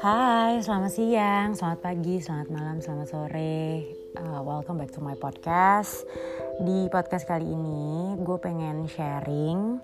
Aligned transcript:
Hai, 0.00 0.64
selamat 0.64 0.92
siang, 0.96 1.52
selamat 1.52 1.84
pagi, 1.84 2.24
selamat 2.24 2.48
malam, 2.48 2.80
selamat 2.80 3.04
sore. 3.04 3.84
Uh, 4.16 4.40
welcome 4.40 4.80
back 4.80 4.88
to 4.96 5.04
my 5.04 5.12
podcast. 5.12 6.08
Di 6.56 6.88
podcast 6.88 7.28
kali 7.28 7.44
ini, 7.44 8.16
gue 8.16 8.38
pengen 8.40 8.88
sharing 8.88 9.76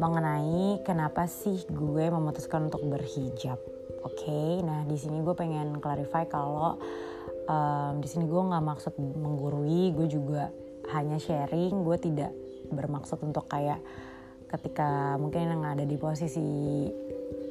mengenai 0.00 0.80
kenapa 0.88 1.28
sih 1.28 1.68
gue 1.68 2.08
memutuskan 2.08 2.72
untuk 2.72 2.80
berhijab. 2.88 3.60
Oke, 4.08 4.24
okay? 4.24 4.64
nah 4.64 4.88
di 4.88 4.96
sini 4.96 5.20
gue 5.20 5.36
pengen 5.36 5.84
clarify 5.84 6.24
kalau 6.24 6.80
um, 7.44 8.00
di 8.00 8.08
sini 8.08 8.24
gue 8.24 8.40
nggak 8.40 8.64
maksud 8.72 8.96
menggurui, 8.96 9.92
gue 9.92 10.08
juga 10.08 10.48
hanya 10.96 11.20
sharing. 11.20 11.84
Gue 11.84 12.00
tidak 12.00 12.32
bermaksud 12.72 13.20
untuk 13.20 13.44
kayak 13.52 13.84
ketika 14.48 15.20
mungkin 15.20 15.52
yang 15.52 15.60
ada 15.60 15.84
di 15.84 16.00
posisi 16.00 16.40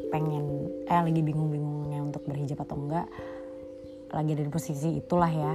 pengen 0.09 0.71
eh 0.87 1.01
lagi 1.03 1.21
bingung-bingungnya 1.21 1.99
untuk 2.03 2.23
berhijab 2.27 2.63
atau 2.63 2.79
enggak 2.79 3.07
lagi 4.11 4.39
ada 4.39 4.43
di 4.47 4.51
posisi 4.51 4.95
itulah 4.95 5.27
ya. 5.27 5.53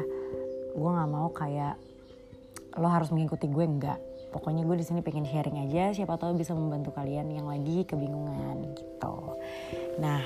Gue 0.77 0.91
nggak 0.93 1.11
mau 1.11 1.29
kayak 1.33 1.77
lo 2.77 2.89
harus 2.89 3.13
mengikuti 3.13 3.49
gue 3.49 3.65
enggak. 3.65 4.01
Pokoknya 4.33 4.65
gue 4.65 4.81
di 4.81 4.85
sini 4.85 5.05
pengen 5.05 5.29
sharing 5.29 5.61
aja 5.69 5.93
siapa 5.93 6.17
tahu 6.17 6.41
bisa 6.41 6.57
membantu 6.57 6.93
kalian 6.97 7.29
yang 7.33 7.49
lagi 7.49 7.85
kebingungan 7.85 8.77
gitu. 8.77 9.17
Nah 10.01 10.25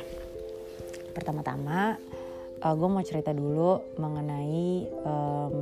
pertama-tama 1.15 1.99
uh, 2.63 2.75
gue 2.75 2.89
mau 2.91 3.03
cerita 3.03 3.35
dulu 3.35 3.83
mengenai 3.99 4.91
um, 5.07 5.59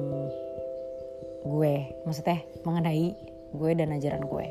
gue. 1.44 1.74
Maksudnya 2.04 2.44
mengenai 2.64 3.12
gue 3.54 3.70
dan 3.76 3.92
ajaran 3.96 4.24
gue 4.24 4.46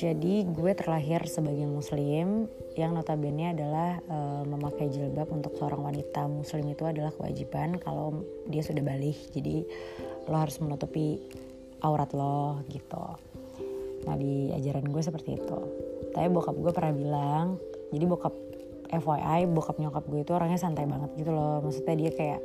jadi 0.00 0.48
gue 0.48 0.72
terlahir 0.72 1.20
sebagai 1.28 1.68
muslim 1.68 2.48
yang 2.72 2.96
notabene 2.96 3.52
adalah 3.52 4.00
e, 4.00 4.18
memakai 4.48 4.88
jilbab 4.88 5.28
untuk 5.28 5.52
seorang 5.60 5.92
wanita 5.92 6.24
muslim 6.24 6.72
itu 6.72 6.88
adalah 6.88 7.12
kewajiban 7.12 7.76
kalau 7.76 8.24
dia 8.48 8.64
sudah 8.64 8.80
balik. 8.80 9.20
Jadi 9.36 9.60
lo 10.24 10.40
harus 10.40 10.56
menutupi 10.64 11.20
aurat 11.84 12.08
lo 12.16 12.64
gitu. 12.72 13.04
Nah 14.08 14.16
di 14.16 14.48
ajaran 14.56 14.88
gue 14.88 15.02
seperti 15.04 15.36
itu. 15.36 15.58
Tapi 16.16 16.32
bokap 16.32 16.56
gue 16.56 16.72
pernah 16.72 16.96
bilang, 16.96 17.46
jadi 17.92 18.04
bokap 18.08 18.32
FYI 18.88 19.52
bokap 19.52 19.76
nyokap 19.76 20.04
gue 20.08 20.24
itu 20.24 20.32
orangnya 20.32 20.56
santai 20.56 20.88
banget 20.88 21.12
gitu 21.20 21.28
loh. 21.28 21.60
Maksudnya 21.60 22.08
dia 22.08 22.10
kayak 22.16 22.40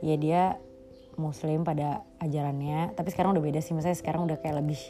ya 0.00 0.16
dia 0.16 0.42
muslim 1.20 1.62
pada 1.62 2.02
ajarannya 2.18 2.96
tapi 2.98 3.08
sekarang 3.14 3.38
udah 3.38 3.44
beda 3.44 3.60
sih 3.62 3.70
maksudnya 3.70 3.94
sekarang 3.94 4.26
udah 4.26 4.34
kayak 4.42 4.58
lebih 4.58 4.80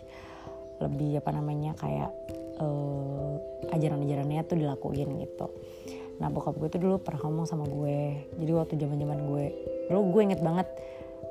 lebih 0.83 1.23
apa 1.23 1.31
namanya 1.31 1.77
kayak 1.79 2.11
uh, 2.59 3.37
ajaran-ajarannya 3.71 4.43
tuh 4.47 4.59
dilakuin 4.59 5.11
gitu. 5.23 5.47
Nah 6.23 6.31
bokap 6.31 6.55
gue 6.59 6.69
tuh 6.71 6.81
dulu 6.83 7.03
pernah 7.03 7.27
ngomong 7.27 7.47
sama 7.47 7.67
gue. 7.67 8.31
Jadi 8.39 8.51
waktu 8.55 8.75
zaman 8.79 8.99
zaman 8.99 9.19
gue 9.27 9.45
dulu 9.91 10.01
gue 10.19 10.23
inget 10.31 10.41
banget 10.41 10.69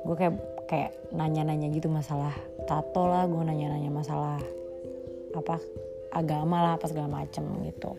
gue 0.04 0.16
kayak 0.16 0.34
kayak 0.68 0.90
nanya-nanya 1.12 1.72
gitu 1.72 1.88
masalah 1.88 2.32
tato 2.68 3.08
lah 3.08 3.24
gue 3.28 3.40
nanya-nanya 3.40 3.90
masalah 3.92 4.40
apa 5.34 5.58
agama 6.14 6.62
lah 6.62 6.72
apa 6.76 6.86
segala 6.88 7.08
macem 7.10 7.44
gitu. 7.66 7.96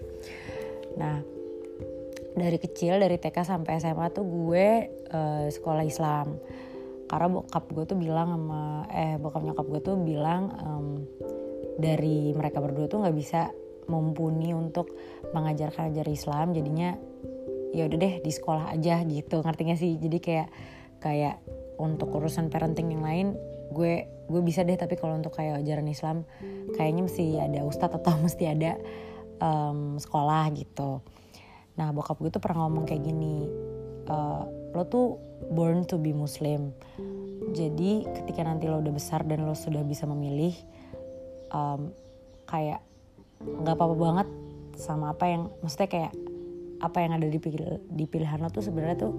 Nah 0.97 1.21
dari 2.35 2.59
kecil 2.59 2.99
dari 2.99 3.15
TK 3.15 3.47
sampai 3.47 3.79
SMA 3.79 4.11
tuh 4.11 4.25
gue 4.27 4.67
uh, 5.11 5.47
sekolah 5.49 5.83
Islam. 5.87 6.35
Karena 7.05 7.37
bokap 7.37 7.65
gue 7.69 7.85
tuh 7.85 7.97
bilang 8.01 8.33
sama 8.33 8.89
eh 8.89 9.15
bokap 9.21 9.45
nyokap 9.45 9.65
gue 9.69 9.81
tuh 9.81 9.95
bilang 10.01 10.49
um, 10.57 10.87
dari 11.75 12.31
mereka 12.31 12.63
berdua 12.63 12.87
tuh 12.87 13.03
nggak 13.03 13.15
bisa 13.15 13.51
mumpuni 13.87 14.51
untuk 14.53 14.93
mengajarkan 15.31 15.93
ajar 15.93 16.07
Islam. 16.09 16.53
Jadinya 16.55 16.97
ya 17.75 17.85
udah 17.85 17.97
deh 17.99 18.15
di 18.23 18.31
sekolah 18.31 18.73
aja 18.73 19.03
gitu. 19.05 19.41
Ngerti 19.43 19.61
gak 19.67 19.79
sih? 19.79 19.93
Jadi 19.99 20.17
kayak 20.23 20.49
kayak 21.03 21.43
untuk 21.75 22.09
urusan 22.15 22.47
parenting 22.47 22.95
yang 22.95 23.03
lain 23.03 23.27
gue 23.73 24.07
gue 24.25 24.41
bisa 24.41 24.65
deh. 24.65 24.77
Tapi 24.77 24.95
kalau 24.97 25.17
untuk 25.19 25.35
kayak 25.35 25.61
ajaran 25.61 25.87
Islam 25.89 26.17
kayaknya 26.73 27.01
mesti 27.05 27.25
ada 27.37 27.59
ustadz 27.67 27.97
atau 27.99 28.15
mesti 28.25 28.43
ada 28.49 28.79
um, 29.39 29.99
sekolah 29.99 30.49
gitu. 30.55 31.03
Nah 31.75 31.91
bokap 31.91 32.17
gue 32.23 32.31
tuh 32.31 32.41
pernah 32.41 32.65
ngomong 32.65 32.87
kayak 32.87 33.03
gini 33.03 33.45
uh, 34.09 34.43
lo 34.75 34.83
tuh 34.87 35.19
born 35.51 35.83
to 35.85 35.99
be 35.99 36.15
muslim. 36.15 36.71
Jadi 37.55 38.07
ketika 38.07 38.41
nanti 38.47 38.65
lo 38.65 38.79
udah 38.79 38.93
besar 38.95 39.27
dan 39.27 39.43
lo 39.43 39.53
sudah 39.53 39.83
bisa 39.83 40.07
memilih 40.07 40.55
um, 41.51 41.91
kayak 42.45 42.81
nggak 43.41 43.75
apa-apa 43.75 43.95
banget 43.95 44.27
sama 44.75 45.11
apa 45.15 45.25
yang 45.27 45.43
maksudnya 45.63 45.89
kayak 45.89 46.13
apa 46.83 46.97
yang 47.01 47.11
ada 47.15 47.27
di, 47.27 47.39
di 47.89 48.05
pilihan 48.05 48.39
lo 48.43 48.51
tuh 48.51 48.63
sebenarnya 48.63 48.97
tuh 48.99 49.13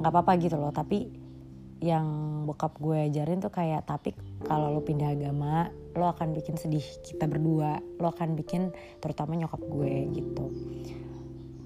nggak 0.00 0.12
apa-apa 0.12 0.32
gitu 0.40 0.56
loh. 0.56 0.72
Tapi 0.72 1.08
yang 1.80 2.06
bokap 2.44 2.76
gue 2.76 3.08
ajarin 3.08 3.40
tuh 3.40 3.48
kayak 3.48 3.88
tapi 3.88 4.12
kalau 4.44 4.68
lo 4.68 4.84
pindah 4.84 5.16
agama 5.16 5.72
lo 5.96 6.06
akan 6.12 6.36
bikin 6.36 6.60
sedih 6.60 6.84
kita 7.04 7.24
berdua. 7.24 7.80
Lo 7.98 8.12
akan 8.12 8.36
bikin 8.36 8.70
terutama 9.00 9.36
nyokap 9.36 9.60
gue 9.64 9.94
gitu. 10.12 10.44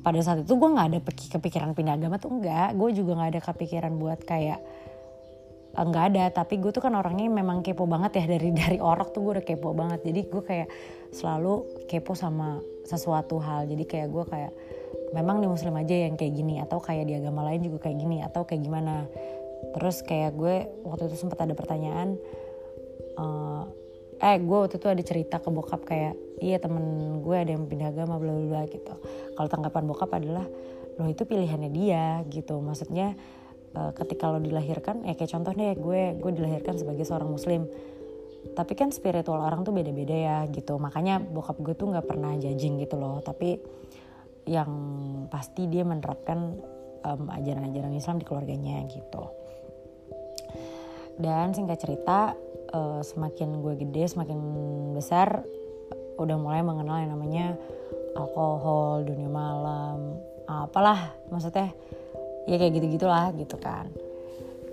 Pada 0.05 0.21
saat 0.21 0.45
itu 0.45 0.53
gue 0.55 0.69
nggak 0.69 0.89
ada 0.95 1.01
kepikiran 1.05 1.73
pindah 1.73 1.97
agama 1.99 2.21
tuh 2.21 2.31
enggak 2.31 2.77
gue 2.77 2.91
juga 2.95 3.19
nggak 3.19 3.31
ada 3.35 3.41
kepikiran 3.43 3.93
buat 3.99 4.21
kayak 4.23 4.61
nggak 5.75 6.05
ada 6.15 6.25
tapi 6.31 6.63
gue 6.63 6.71
tuh 6.71 6.79
kan 6.79 6.95
orangnya 6.95 7.27
memang 7.27 7.67
kepo 7.67 7.91
banget 7.91 8.23
ya 8.23 8.25
dari 8.31 8.55
dari 8.55 8.79
orok 8.79 9.11
tuh 9.11 9.21
gue 9.27 9.33
udah 9.41 9.47
kepo 9.47 9.75
banget. 9.75 10.07
Jadi 10.07 10.21
gue 10.31 10.43
kayak 10.43 10.69
selalu 11.11 11.87
kepo 11.91 12.15
sama 12.15 12.63
sesuatu 12.87 13.43
hal. 13.43 13.67
Jadi 13.67 13.83
kayak 13.83 14.09
gue 14.15 14.25
kayak 14.25 14.53
memang 15.15 15.43
di 15.43 15.51
muslim 15.51 15.75
aja 15.75 16.07
yang 16.07 16.15
kayak 16.15 16.35
gini 16.35 16.63
atau 16.63 16.79
kayak 16.79 17.11
di 17.11 17.15
agama 17.19 17.47
lain 17.51 17.67
juga 17.67 17.91
kayak 17.91 17.97
gini 17.99 18.23
atau 18.23 18.47
kayak 18.47 18.63
gimana. 18.63 19.11
Terus 19.75 20.07
kayak 20.07 20.39
gue 20.39 20.71
waktu 20.87 21.11
itu 21.11 21.17
sempat 21.19 21.43
ada 21.43 21.55
pertanyaan 21.59 22.15
uh, 23.19 23.67
eh 24.23 24.39
gue 24.39 24.59
waktu 24.59 24.79
itu 24.79 24.87
ada 24.87 25.03
cerita 25.03 25.37
ke 25.43 25.51
bokap 25.51 25.83
kayak 25.83 26.15
iya 26.39 26.63
temen 26.63 27.19
gue 27.21 27.37
ada 27.37 27.51
yang 27.51 27.67
pindah 27.67 27.91
agama 27.91 28.23
bla 28.23 28.31
bla 28.31 28.63
gitu. 28.71 28.95
Kalau 29.35 29.49
tanggapan 29.51 29.85
bokap 29.91 30.11
adalah 30.15 30.47
loh 30.95 31.09
itu 31.11 31.27
pilihannya 31.27 31.71
dia 31.75 32.23
gitu. 32.31 32.63
Maksudnya 32.63 33.19
uh, 33.75 33.93
ketika 33.93 34.31
lo 34.31 34.39
dilahirkan 34.41 35.05
ya 35.05 35.19
kayak 35.19 35.31
contoh 35.35 35.53
deh 35.55 35.75
gue 35.77 36.03
gue 36.19 36.33
dilahirkan 36.35 36.79
sebagai 36.79 37.05
seorang 37.05 37.31
muslim. 37.31 37.67
Tapi 38.45 38.73
kan 38.77 38.93
spiritual 38.93 39.41
orang 39.41 39.65
tuh 39.65 39.73
beda-beda 39.73 40.13
ya 40.15 40.39
gitu. 40.53 40.77
Makanya 40.77 41.19
bokap 41.19 41.59
gue 41.65 41.75
tuh 41.75 41.91
nggak 41.91 42.05
pernah 42.05 42.37
judging 42.37 42.77
gitu 42.77 43.01
loh. 43.01 43.25
Tapi 43.25 43.57
yang 44.45 44.71
pasti 45.33 45.65
dia 45.65 45.81
menerapkan 45.81 46.53
um, 47.05 47.25
ajaran-ajaran 47.33 47.97
Islam 47.97 48.21
di 48.21 48.25
keluarganya 48.29 48.85
gitu. 48.89 49.25
Dan 51.17 51.57
singkat 51.57 51.81
cerita 51.81 52.37
uh, 52.75 53.01
semakin 53.01 53.65
gue 53.65 53.75
gede 53.81 54.13
semakin 54.13 54.39
besar 54.93 55.41
udah 56.19 56.37
mulai 56.39 56.63
mengenal 56.63 57.03
yang 57.03 57.11
namanya 57.15 57.47
alkohol 58.15 59.03
dunia 59.03 59.27
malam 59.27 60.19
apalah 60.47 61.11
maksudnya 61.33 61.75
ya 62.45 62.57
kayak 62.61 62.73
gitu 62.77 62.87
gitulah 63.01 63.33
gitu 63.37 63.57
kan. 63.57 63.89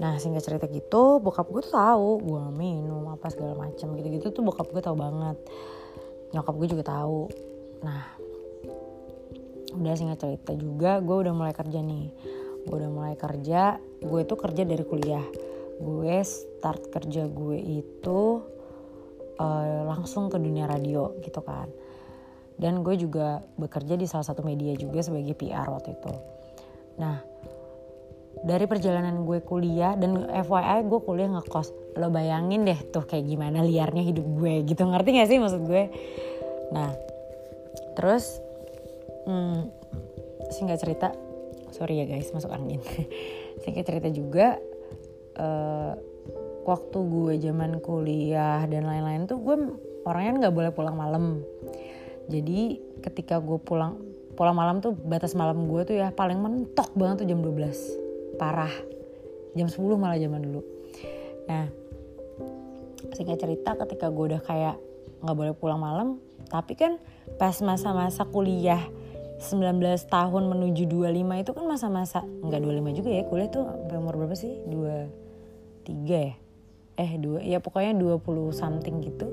Nah 0.02 0.18
sehingga 0.18 0.42
cerita 0.42 0.66
gitu 0.66 1.22
bokap 1.22 1.46
gue 1.54 1.62
tuh 1.62 1.78
tahu 1.78 2.10
gue 2.26 2.44
minum 2.58 3.06
apa 3.14 3.30
segala 3.30 3.54
macam 3.54 3.94
gitu 3.94 4.08
gitu 4.10 4.28
tuh 4.34 4.42
bokap 4.42 4.74
gue 4.74 4.82
tahu 4.82 4.98
banget. 4.98 5.38
Nyokap 6.34 6.56
gue 6.58 6.68
juga 6.74 6.84
tahu. 6.90 7.30
Nah 7.86 8.04
udah 9.72 9.96
singkat 9.96 10.20
cerita 10.20 10.52
juga 10.58 11.00
gue 11.00 11.18
udah 11.28 11.34
mulai 11.38 11.54
kerja 11.54 11.80
nih. 11.86 12.10
Gue 12.66 12.76
udah 12.82 12.92
mulai 12.92 13.16
kerja 13.16 13.78
gue 14.02 14.22
tuh 14.26 14.38
kerja 14.42 14.66
dari 14.66 14.84
kuliah. 14.84 15.26
Gue 15.78 16.18
start 16.26 16.90
kerja 16.90 17.30
gue 17.30 17.58
itu 17.62 18.22
uh, 19.38 19.82
langsung 19.86 20.34
ke 20.34 20.38
dunia 20.42 20.66
radio 20.66 21.14
gitu 21.22 21.46
kan. 21.46 21.70
Dan 22.58 22.82
gue 22.82 22.94
juga 22.98 23.42
bekerja 23.58 23.98
di 23.98 24.06
salah 24.06 24.26
satu 24.26 24.42
media 24.42 24.74
juga 24.78 25.02
sebagai 25.02 25.34
PR 25.38 25.70
waktu 25.70 25.98
itu. 25.98 26.14
Nah 26.98 27.31
dari 28.42 28.66
perjalanan 28.66 29.22
gue 29.22 29.40
kuliah 29.46 29.94
dan 29.94 30.26
FYI 30.26 30.90
gue 30.90 31.00
kuliah 31.06 31.30
ngekos. 31.30 31.98
Lo 31.98 32.10
bayangin 32.10 32.66
deh 32.66 32.80
tuh 32.90 33.06
kayak 33.06 33.30
gimana 33.30 33.62
liarnya 33.62 34.02
hidup 34.02 34.26
gue 34.26 34.66
gitu. 34.66 34.82
Ngerti 34.82 35.10
gak 35.22 35.30
sih 35.30 35.38
maksud 35.38 35.62
gue? 35.66 35.84
Nah 36.74 36.90
terus 37.94 38.42
hmm, 39.30 39.70
singkat 40.50 40.82
cerita 40.82 41.14
sorry 41.70 42.02
ya 42.02 42.06
guys 42.10 42.34
masuk 42.34 42.50
angin. 42.50 42.82
Singkat 43.62 43.86
cerita 43.86 44.10
juga 44.10 44.58
uh, 45.38 45.94
waktu 46.66 46.98
gue 46.98 47.34
zaman 47.46 47.78
kuliah 47.82 48.66
dan 48.66 48.90
lain-lain 48.90 49.30
tuh 49.30 49.38
gue 49.38 49.56
orangnya 50.10 50.48
nggak 50.48 50.56
boleh 50.56 50.72
pulang 50.74 50.98
malam. 50.98 51.46
Jadi 52.26 52.82
ketika 53.06 53.38
gue 53.38 53.62
pulang 53.62 54.02
pulang 54.34 54.56
malam 54.56 54.82
tuh 54.82 54.96
batas 54.96 55.38
malam 55.38 55.70
gue 55.70 55.82
tuh 55.86 55.96
ya 56.00 56.10
paling 56.10 56.40
mentok 56.42 56.90
banget 56.98 57.22
tuh 57.22 57.28
jam 57.30 57.44
12 57.44 58.11
parah. 58.42 58.74
Jam 59.54 59.70
10 59.70 59.78
malah 60.02 60.18
zaman 60.18 60.42
dulu. 60.42 60.66
Nah 61.46 61.70
singkat 63.14 63.38
cerita 63.38 63.78
ketika 63.78 64.10
gue 64.10 64.34
udah 64.34 64.42
kayak 64.42 64.76
nggak 65.22 65.38
boleh 65.38 65.54
pulang 65.54 65.82
malam 65.82 66.18
tapi 66.50 66.74
kan 66.74 66.98
pas 67.38 67.54
masa-masa 67.62 68.26
kuliah 68.26 68.82
19 69.42 69.82
tahun 70.06 70.44
menuju 70.54 70.86
25 70.86 71.42
itu 71.42 71.52
kan 71.54 71.66
masa-masa 71.66 72.22
nggak 72.22 72.62
25 72.62 72.98
juga 73.02 73.10
ya 73.10 73.24
kuliah 73.26 73.50
tuh 73.50 73.66
sampai 73.66 73.98
umur 73.98 74.16
berapa 74.22 74.38
sih? 74.38 74.54
23 74.70 76.30
ya? 76.30 76.36
Eh 77.02 77.12
dua 77.18 77.42
ya 77.42 77.58
pokoknya 77.58 77.98
20 77.98 78.22
something 78.54 79.02
gitu. 79.02 79.28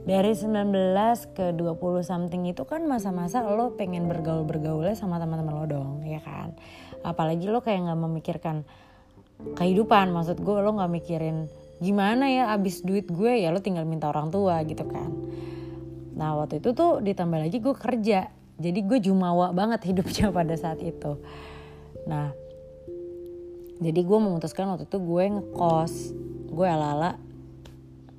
Dari 0.00 0.32
19 0.32 1.36
ke 1.36 1.52
20 1.52 1.76
something 2.00 2.48
itu 2.48 2.64
kan 2.64 2.88
masa-masa 2.88 3.44
lo 3.44 3.76
pengen 3.76 4.08
bergaul-bergaulnya 4.08 4.96
sama 4.96 5.20
teman-teman 5.20 5.60
lo 5.60 5.64
dong 5.68 5.90
ya 6.08 6.24
kan 6.24 6.56
apalagi 7.00 7.48
lo 7.48 7.64
kayak 7.64 7.88
nggak 7.88 8.00
memikirkan 8.00 8.56
kehidupan. 9.56 10.12
Maksud 10.12 10.40
gue 10.40 10.56
lo 10.60 10.70
nggak 10.76 10.92
mikirin 10.92 11.48
gimana 11.80 12.28
ya 12.28 12.52
abis 12.52 12.84
duit 12.84 13.08
gue 13.08 13.40
ya 13.40 13.48
lo 13.48 13.64
tinggal 13.64 13.88
minta 13.88 14.12
orang 14.12 14.28
tua 14.28 14.60
gitu 14.68 14.84
kan. 14.84 15.10
Nah 16.16 16.36
waktu 16.36 16.60
itu 16.60 16.76
tuh 16.76 17.00
ditambah 17.00 17.40
lagi 17.40 17.58
gue 17.58 17.74
kerja. 17.76 18.28
Jadi 18.60 18.80
gue 18.84 18.98
jumawa 19.00 19.56
banget 19.56 19.80
hidupnya 19.92 20.28
pada 20.28 20.54
saat 20.56 20.80
itu. 20.84 21.16
Nah 22.04 22.32
jadi 23.80 24.00
gue 24.04 24.18
memutuskan 24.20 24.68
waktu 24.68 24.84
itu 24.84 24.98
gue 25.00 25.24
ngekos. 25.40 25.94
Gue 26.50 26.66
ala-ala 26.68 27.16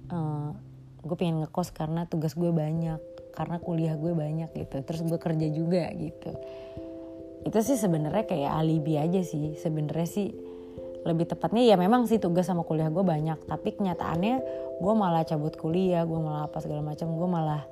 uh, 0.09 0.49
gue 1.05 1.15
pengen 1.17 1.45
ngekos 1.45 1.69
karena 1.69 2.09
tugas 2.09 2.33
gue 2.33 2.49
banyak 2.49 2.97
karena 3.31 3.61
kuliah 3.61 3.93
gue 3.93 4.13
banyak 4.17 4.49
gitu. 4.57 4.81
Terus 4.81 5.01
gue 5.05 5.19
kerja 5.21 5.47
juga 5.53 5.85
gitu 5.93 6.33
itu 7.41 7.57
sih 7.65 7.77
sebenarnya 7.77 8.25
kayak 8.29 8.51
alibi 8.53 8.97
aja 9.01 9.21
sih. 9.25 9.57
Sebenarnya 9.57 10.07
sih 10.07 10.29
lebih 11.01 11.25
tepatnya 11.25 11.65
ya 11.65 11.75
memang 11.81 12.05
sih 12.05 12.21
tugas 12.21 12.45
sama 12.45 12.61
kuliah 12.61 12.89
gue 12.93 13.01
banyak. 13.01 13.49
Tapi 13.49 13.69
kenyataannya 13.77 14.35
gue 14.77 14.93
malah 14.93 15.25
cabut 15.25 15.53
kuliah 15.57 16.05
gue 16.05 16.19
malah 16.19 16.45
apa 16.45 16.61
segala 16.61 16.85
macam 16.85 17.13
gue 17.13 17.29
malah 17.29 17.63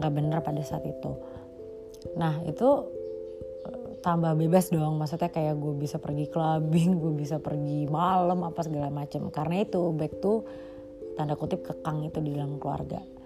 nggak 0.00 0.12
bener 0.12 0.38
pada 0.40 0.62
saat 0.64 0.84
itu. 0.88 1.12
Nah 2.16 2.40
itu 2.48 2.68
eh, 3.68 4.00
tambah 4.00 4.32
bebas 4.38 4.72
dong. 4.72 4.96
Maksudnya 4.96 5.28
kayak 5.28 5.60
gue 5.60 5.74
bisa 5.76 6.00
pergi 6.00 6.26
clubbing 6.32 6.96
gue 6.96 7.12
bisa 7.12 7.36
pergi 7.36 7.84
malam 7.88 8.46
apa 8.48 8.64
segala 8.64 8.88
macam. 8.88 9.28
Karena 9.28 9.60
itu 9.60 9.92
back 9.92 10.14
to 10.24 10.46
tanda 11.18 11.34
kutip 11.34 11.66
kekang 11.66 12.06
itu 12.06 12.22
di 12.22 12.32
dalam 12.32 12.56
keluarga 12.56 13.17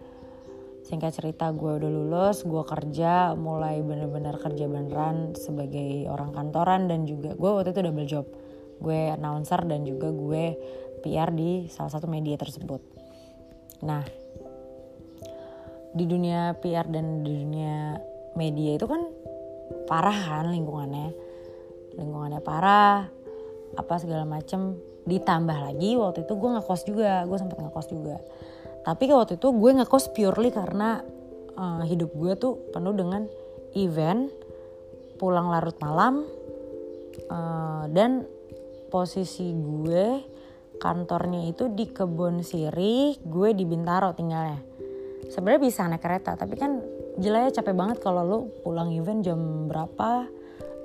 singkat 0.83 1.15
cerita 1.15 1.55
gue 1.55 1.79
udah 1.79 1.91
lulus 1.91 2.43
gue 2.43 2.63
kerja 2.67 3.39
mulai 3.39 3.79
bener-bener 3.87 4.35
kerja 4.35 4.67
beneran 4.67 5.39
sebagai 5.39 6.11
orang 6.11 6.35
kantoran 6.35 6.91
dan 6.91 7.07
juga 7.07 7.39
gue 7.39 7.51
waktu 7.51 7.71
itu 7.71 7.81
double 7.87 8.09
job. 8.11 8.27
Gue 8.83 9.15
announcer 9.15 9.63
dan 9.63 9.87
juga 9.87 10.11
gue 10.11 10.59
PR 11.07 11.31
di 11.31 11.71
salah 11.71 11.91
satu 11.95 12.11
media 12.11 12.35
tersebut. 12.35 12.83
Nah 13.87 14.03
di 15.93 16.05
dunia 16.09 16.59
PR 16.59 16.89
dan 16.91 17.23
di 17.23 17.31
dunia 17.31 17.95
media 18.35 18.75
itu 18.75 18.87
kan 18.91 19.07
parah 19.87 20.43
kan 20.43 20.51
lingkungannya? 20.51 21.15
Lingkungannya 21.95 22.41
parah 22.43 23.07
apa 23.79 23.95
segala 24.03 24.27
macem. 24.27 24.75
Ditambah 25.03 25.59
lagi 25.67 25.99
waktu 25.99 26.27
itu 26.27 26.35
gue 26.39 26.51
ngekos 26.59 26.83
juga 26.87 27.23
gue 27.27 27.39
sempet 27.39 27.59
ngekos 27.59 27.87
juga 27.91 28.23
tapi 28.83 29.07
waktu 29.11 29.39
itu 29.39 29.49
gue 29.55 29.71
ngekos 29.79 30.11
purely 30.11 30.51
karena 30.51 31.03
uh, 31.55 31.83
hidup 31.87 32.11
gue 32.15 32.33
tuh 32.35 32.59
penuh 32.75 32.95
dengan 32.95 33.23
event 33.79 34.27
pulang 35.23 35.55
larut 35.55 35.79
malam 35.79 36.27
uh, 37.31 37.87
dan 37.87 38.27
posisi 38.91 39.55
gue 39.55 40.27
kantornya 40.83 41.47
itu 41.47 41.71
di 41.71 41.95
kebun 41.95 42.43
sirih 42.43 43.15
gue 43.23 43.49
di 43.55 43.63
Bintaro 43.63 44.13
tinggalnya. 44.19 44.59
Sebenarnya 45.31 45.63
bisa 45.63 45.87
naik 45.87 46.03
kereta 46.03 46.35
tapi 46.35 46.59
kan 46.59 46.83
gila 47.23 47.47
ya 47.49 47.63
capek 47.63 47.75
banget 47.79 47.99
kalau 48.03 48.27
lo 48.27 48.39
pulang 48.67 48.91
event 48.91 49.23
jam 49.23 49.71
berapa 49.71 50.27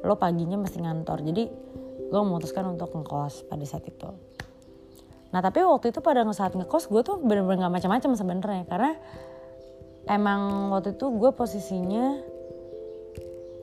lo 0.05 0.13
paginya 0.21 0.55
mesti 0.55 0.85
ngantor. 0.85 1.25
Jadi 1.25 1.44
gue 2.07 2.21
memutuskan 2.21 2.77
untuk 2.77 2.94
ngekos 2.94 3.49
pada 3.49 3.65
saat 3.65 3.89
itu 3.89 4.07
nah 5.27 5.44
tapi 5.44 5.59
waktu 5.59 5.91
itu 5.91 6.00
pada 6.00 6.24
saat 6.31 6.56
ngekos 6.56 6.88
gue 6.88 7.01
tuh 7.03 7.19
bener-bener 7.19 7.68
gak 7.68 7.74
macam-macam 7.83 8.12
sebenarnya. 8.15 8.63
Karena 8.68 8.91
emang 10.07 10.71
waktu 10.71 10.95
itu 10.95 11.06
gue 11.12 11.31
posisinya 11.35 12.06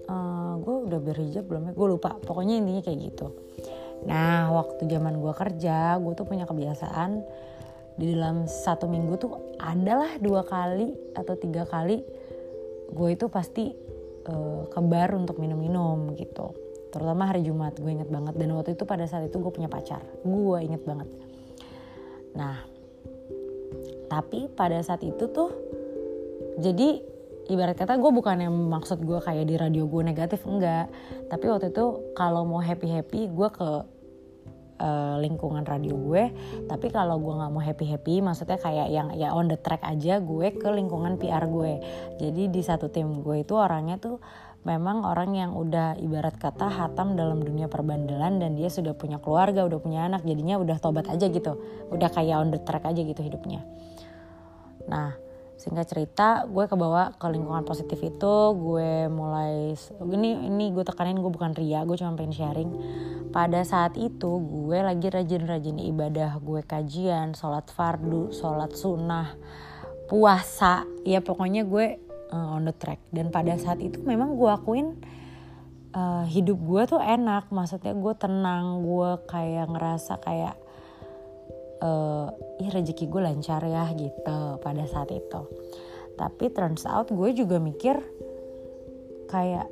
uh, 0.09 0.13
eh, 0.13 0.53
gue 0.61 0.75
udah 0.91 1.01
berhijab 1.01 1.45
belum 1.49 1.71
ya? 1.71 1.73
Gue 1.73 1.89
lupa. 1.97 2.17
Pokoknya 2.21 2.61
intinya 2.61 2.83
kayak 2.85 2.99
gitu. 3.13 3.27
Nah 4.05 4.53
waktu 4.53 4.85
zaman 4.85 5.17
gue 5.19 5.33
kerja 5.33 5.97
gue 5.97 6.13
tuh 6.13 6.27
punya 6.29 6.45
kebiasaan 6.45 7.25
di 7.95 8.11
dalam 8.13 8.45
satu 8.51 8.91
minggu 8.91 9.15
tuh 9.17 9.33
adalah 9.63 10.19
dua 10.19 10.43
kali 10.43 11.15
atau 11.15 11.39
tiga 11.39 11.63
kali 11.63 12.03
gue 12.91 13.09
itu 13.15 13.31
pasti 13.31 13.71
uh, 14.29 14.67
ke 14.69 14.81
bar 14.85 15.17
untuk 15.17 15.41
minum-minum 15.41 16.13
gitu. 16.19 16.53
Terutama 16.93 17.33
hari 17.33 17.43
Jumat 17.43 17.75
gue 17.81 17.91
inget 17.91 18.13
banget. 18.13 18.37
Dan 18.39 18.55
waktu 18.55 18.77
itu 18.77 18.85
pada 18.87 19.09
saat 19.09 19.27
itu 19.27 19.41
gue 19.41 19.51
punya 19.51 19.67
pacar. 19.67 20.05
Gue 20.23 20.63
inget 20.63 20.85
banget 20.87 21.24
nah 22.35 22.59
tapi 24.11 24.47
pada 24.53 24.79
saat 24.85 25.03
itu 25.03 25.27
tuh 25.33 25.51
jadi 26.61 27.15
ibarat 27.49 27.77
kata 27.77 28.01
gue 28.01 28.11
bukan 28.15 28.37
yang 28.41 28.55
maksud 28.55 29.05
gue 29.05 29.21
kayak 29.21 29.45
di 29.49 29.55
radio 29.59 29.85
gue 29.85 30.03
negatif 30.05 30.45
enggak. 30.49 30.89
Tapi 31.29 31.45
waktu 31.51 31.73
itu 31.73 32.15
kalau 32.17 32.47
mau 32.49 32.61
happy 32.63 32.89
happy 32.89 33.21
gue 33.29 33.49
ke 33.53 33.71
uh, 34.81 35.17
lingkungan 35.21 35.65
radio 35.67 35.93
gue. 35.99 36.31
Tapi 36.65 36.87
kalau 36.89 37.21
gue 37.21 37.35
nggak 37.35 37.53
mau 37.53 37.63
happy 37.63 37.87
happy 37.91 38.15
maksudnya 38.25 38.57
kayak 38.57 38.89
yang 38.89 39.13
ya 39.19 39.35
on 39.37 39.51
the 39.51 39.59
track 39.61 39.85
aja 39.85 40.21
gue 40.23 40.47
ke 40.57 40.69
lingkungan 40.73 41.21
PR 41.21 41.45
gue. 41.45 41.73
Jadi 42.21 42.49
di 42.49 42.63
satu 42.65 42.89
tim 42.89 43.21
gue 43.21 43.45
itu 43.45 43.53
orangnya 43.57 44.01
tuh 44.01 44.23
memang 44.65 45.05
orang 45.05 45.37
yang 45.37 45.53
udah 45.53 46.01
ibarat 46.01 46.41
kata 46.41 46.73
hatam 46.73 47.21
dalam 47.21 47.45
dunia 47.45 47.69
perbandelan 47.69 48.41
dan 48.41 48.57
dia 48.57 48.73
sudah 48.73 48.97
punya 48.97 49.21
keluarga 49.21 49.69
udah 49.69 49.77
punya 49.77 50.09
anak 50.09 50.25
jadinya 50.25 50.57
udah 50.57 50.81
tobat 50.81 51.07
aja 51.13 51.29
gitu. 51.29 51.61
Udah 51.93 52.09
kayak 52.09 52.41
on 52.41 52.49
the 52.49 52.61
track 52.65 52.89
aja 52.89 53.01
gitu 53.05 53.21
hidupnya. 53.21 53.61
Nah 54.89 55.21
singkat 55.55 55.87
cerita 55.87 56.49
gue 56.51 56.65
kebawa 56.67 57.13
ke 57.21 57.27
lingkungan 57.29 57.63
positif 57.69 58.01
itu. 58.01 58.35
Gue 58.57 59.07
mulai 59.13 59.77
ini 60.01 60.49
ini 60.49 60.73
gue 60.73 60.83
tekanin 60.83 61.21
gue 61.21 61.31
bukan 61.31 61.53
ria 61.53 61.85
gue 61.85 61.97
cuma 62.01 62.17
pengen 62.17 62.33
sharing. 62.33 62.71
Pada 63.37 63.61
saat 63.69 64.01
itu 64.01 64.41
gue 64.41 64.81
lagi 64.81 65.13
rajin-rajin 65.13 65.77
ibadah 65.93 66.41
gue 66.41 66.65
kajian 66.65 67.37
sholat 67.37 67.69
fardu 67.69 68.33
sholat 68.33 68.73
sunnah 68.73 69.37
puasa. 70.09 70.89
Ya 71.05 71.21
pokoknya 71.21 71.69
gue 71.69 72.04
uh, 72.33 72.57
on 72.57 72.65
the 72.65 72.75
track. 72.77 73.03
Dan 73.11 73.29
pada 73.29 73.59
saat 73.59 73.83
itu 73.83 74.01
memang 74.05 74.39
gue 74.39 74.51
akuin 74.51 74.97
uh, 75.93 76.25
hidup 76.25 76.59
gue 76.61 76.83
tuh 76.97 77.01
enak. 77.01 77.51
Maksudnya 77.51 77.93
gue 77.93 78.15
tenang 78.17 78.85
gue 78.87 79.11
kayak 79.29 79.67
ngerasa 79.69 80.21
kayak 80.23 80.57
uh, 81.85 82.29
ih 82.61 82.71
rezeki 82.71 83.11
gue 83.11 83.21
lancar 83.21 83.61
ya 83.67 83.91
gitu 83.93 84.39
pada 84.63 84.85
saat 84.89 85.11
itu. 85.13 85.41
Tapi 86.15 86.45
turns 86.55 86.87
out 86.87 87.11
gue 87.11 87.31
juga 87.35 87.59
mikir 87.59 87.99
kayak 89.29 89.67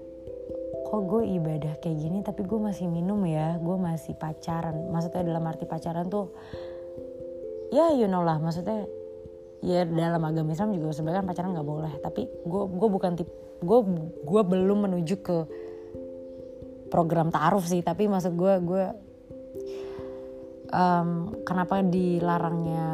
kok 0.82 1.02
gue 1.08 1.22
ibadah 1.38 1.78
kayak 1.80 1.98
gini 2.02 2.18
tapi 2.20 2.44
gue 2.44 2.58
masih 2.58 2.90
minum 2.90 3.22
ya 3.24 3.56
gue 3.56 3.76
masih 3.78 4.18
pacaran. 4.18 4.90
Maksudnya 4.90 5.22
dalam 5.22 5.44
arti 5.46 5.64
pacaran 5.64 6.10
tuh 6.10 6.34
ya 7.70 7.94
you 7.94 8.10
know 8.10 8.26
lah. 8.26 8.42
Maksudnya 8.42 9.01
ya 9.62 9.86
dalam 9.86 10.22
agama 10.26 10.50
Islam 10.50 10.74
juga 10.74 10.90
sebenarnya 10.90 11.22
pacaran 11.22 11.54
nggak 11.54 11.68
boleh. 11.68 11.92
Tapi 12.02 12.22
gue 12.26 12.62
gue 12.66 12.88
bukan 12.90 13.12
tip 13.14 13.30
gue 13.62 13.78
gue 14.26 14.42
belum 14.42 14.90
menuju 14.90 15.14
ke 15.22 15.38
program 16.90 17.30
taaruf 17.30 17.70
sih. 17.70 17.80
Tapi 17.80 18.10
maksud 18.10 18.34
gue 18.34 18.52
gue 18.66 18.84
um, 20.74 21.38
kenapa 21.46 21.78
dilarangnya 21.86 22.86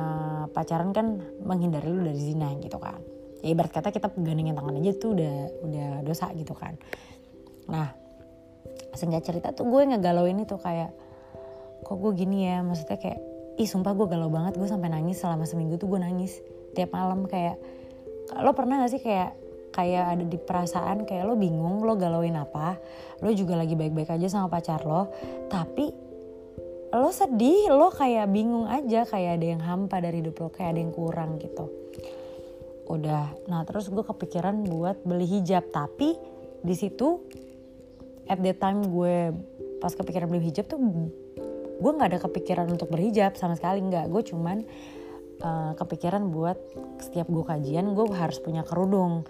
pacaran 0.52 0.92
kan 0.92 1.24
menghindari 1.40 1.88
lu 1.88 2.04
dari 2.04 2.20
zina 2.20 2.52
gitu 2.60 2.76
kan. 2.76 3.00
Ya 3.40 3.56
ibarat 3.56 3.72
kata 3.72 3.88
kita 3.88 4.12
gandengin 4.20 4.52
tangan 4.52 4.76
aja 4.76 4.92
tuh 5.00 5.16
udah 5.16 5.34
udah 5.64 5.88
dosa 6.04 6.28
gitu 6.36 6.52
kan. 6.52 6.76
Nah 7.72 7.96
sehingga 8.92 9.24
cerita 9.24 9.56
tuh 9.56 9.64
gue 9.72 9.88
ngegalauin 9.88 10.36
itu 10.44 10.56
kayak 10.60 10.92
kok 11.80 11.96
gue 11.96 12.12
gini 12.12 12.44
ya? 12.44 12.60
Maksudnya 12.60 13.00
kayak 13.00 13.20
ih 13.56 13.66
sumpah 13.66 13.96
gue 13.96 14.06
galau 14.06 14.28
banget 14.28 14.54
gue 14.60 14.68
sampai 14.68 14.92
nangis 14.92 15.18
selama 15.18 15.48
seminggu 15.48 15.80
tuh 15.80 15.88
gue 15.90 16.00
nangis 16.02 16.38
tiap 16.78 16.94
malam 16.94 17.26
kayak 17.26 17.58
lo 18.38 18.54
pernah 18.54 18.86
gak 18.86 18.92
sih 18.94 19.02
kayak 19.02 19.34
kayak 19.74 20.04
ada 20.14 20.24
di 20.24 20.38
perasaan 20.38 21.02
kayak 21.02 21.26
lo 21.26 21.34
bingung 21.34 21.82
lo 21.82 21.98
galauin 21.98 22.38
apa 22.38 22.78
lo 23.20 23.30
juga 23.34 23.58
lagi 23.58 23.74
baik-baik 23.74 24.14
aja 24.14 24.30
sama 24.30 24.46
pacar 24.46 24.86
lo 24.86 25.10
tapi 25.50 26.08
lo 26.88 27.12
sedih 27.12 27.68
lo 27.68 27.92
kayak 27.92 28.32
bingung 28.32 28.64
aja 28.64 29.04
kayak 29.04 29.40
ada 29.40 29.46
yang 29.56 29.62
hampa 29.62 30.00
dari 30.00 30.24
hidup 30.24 30.40
lo 30.40 30.48
kayak 30.48 30.72
ada 30.72 30.80
yang 30.80 30.92
kurang 30.96 31.36
gitu. 31.36 31.68
Udah. 32.88 33.28
Nah 33.44 33.60
terus 33.68 33.92
gue 33.92 34.00
kepikiran 34.00 34.64
buat 34.64 35.04
beli 35.04 35.28
hijab 35.28 35.68
tapi 35.68 36.16
di 36.64 36.74
situ 36.74 37.20
at 38.24 38.40
that 38.40 38.56
time 38.56 38.88
gue 38.88 39.36
pas 39.84 39.92
kepikiran 39.92 40.32
beli 40.32 40.48
hijab 40.48 40.64
tuh 40.64 40.80
gue 41.78 41.92
nggak 41.92 42.08
ada 42.16 42.20
kepikiran 42.24 42.66
untuk 42.72 42.88
berhijab 42.88 43.36
sama 43.36 43.52
sekali 43.60 43.84
nggak. 43.84 44.08
Gue 44.08 44.24
cuman 44.24 44.64
uh, 45.42 45.72
kepikiran 45.78 46.30
buat 46.30 46.58
setiap 46.98 47.30
gue 47.30 47.44
kajian 47.44 47.94
gue 47.94 48.06
harus 48.14 48.38
punya 48.42 48.62
kerudung. 48.66 49.26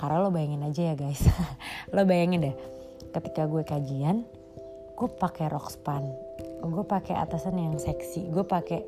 Karena 0.00 0.24
lo 0.24 0.32
bayangin 0.32 0.64
aja 0.66 0.92
ya 0.92 0.94
guys. 0.96 1.22
Lo 1.94 2.02
bayangin 2.08 2.50
deh 2.50 2.56
ketika 3.12 3.44
gue 3.44 3.60
kajian 3.62 4.24
gue 4.96 5.08
pakai 5.18 5.50
rok 5.52 5.68
span. 5.68 6.04
Gue 6.62 6.84
pakai 6.86 7.18
atasan 7.18 7.58
yang 7.58 7.76
seksi. 7.76 8.30
Gue 8.30 8.46
pakai 8.46 8.86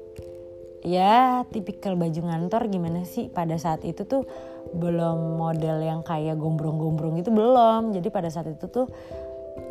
ya 0.84 1.42
tipikal 1.48 1.96
baju 1.96 2.20
ngantor 2.30 2.70
gimana 2.70 3.02
sih? 3.02 3.26
Pada 3.32 3.58
saat 3.58 3.82
itu 3.82 4.06
tuh 4.06 4.24
belum 4.72 5.40
model 5.40 5.82
yang 5.82 6.00
kayak 6.06 6.38
gombrong-gombrong 6.38 7.18
itu 7.18 7.34
belum. 7.34 7.92
Jadi 7.92 8.08
pada 8.08 8.30
saat 8.30 8.48
itu 8.48 8.66
tuh 8.70 8.86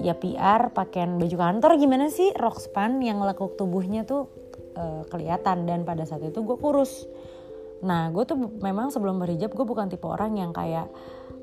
ya 0.04 0.18
PR 0.18 0.74
pakaian 0.74 1.16
baju 1.16 1.36
kantor 1.38 1.72
gimana 1.80 2.12
sih? 2.12 2.34
Rok 2.36 2.60
span 2.60 3.00
yang 3.00 3.24
lekuk 3.24 3.56
tubuhnya 3.56 4.04
tuh 4.04 4.28
uh, 4.78 5.04
kelihatan. 5.08 5.66
Dan 5.66 5.86
pada 5.88 6.04
saat 6.06 6.22
itu 6.26 6.42
gue 6.42 6.58
kurus. 6.58 7.06
Nah 7.84 8.10
gue 8.16 8.24
tuh 8.24 8.40
memang 8.64 8.90
sebelum 8.90 9.20
berhijab 9.20 9.52
gue 9.52 9.66
bukan 9.68 9.92
tipe 9.92 10.08
orang 10.08 10.40
yang 10.40 10.56
kayak 10.56 10.88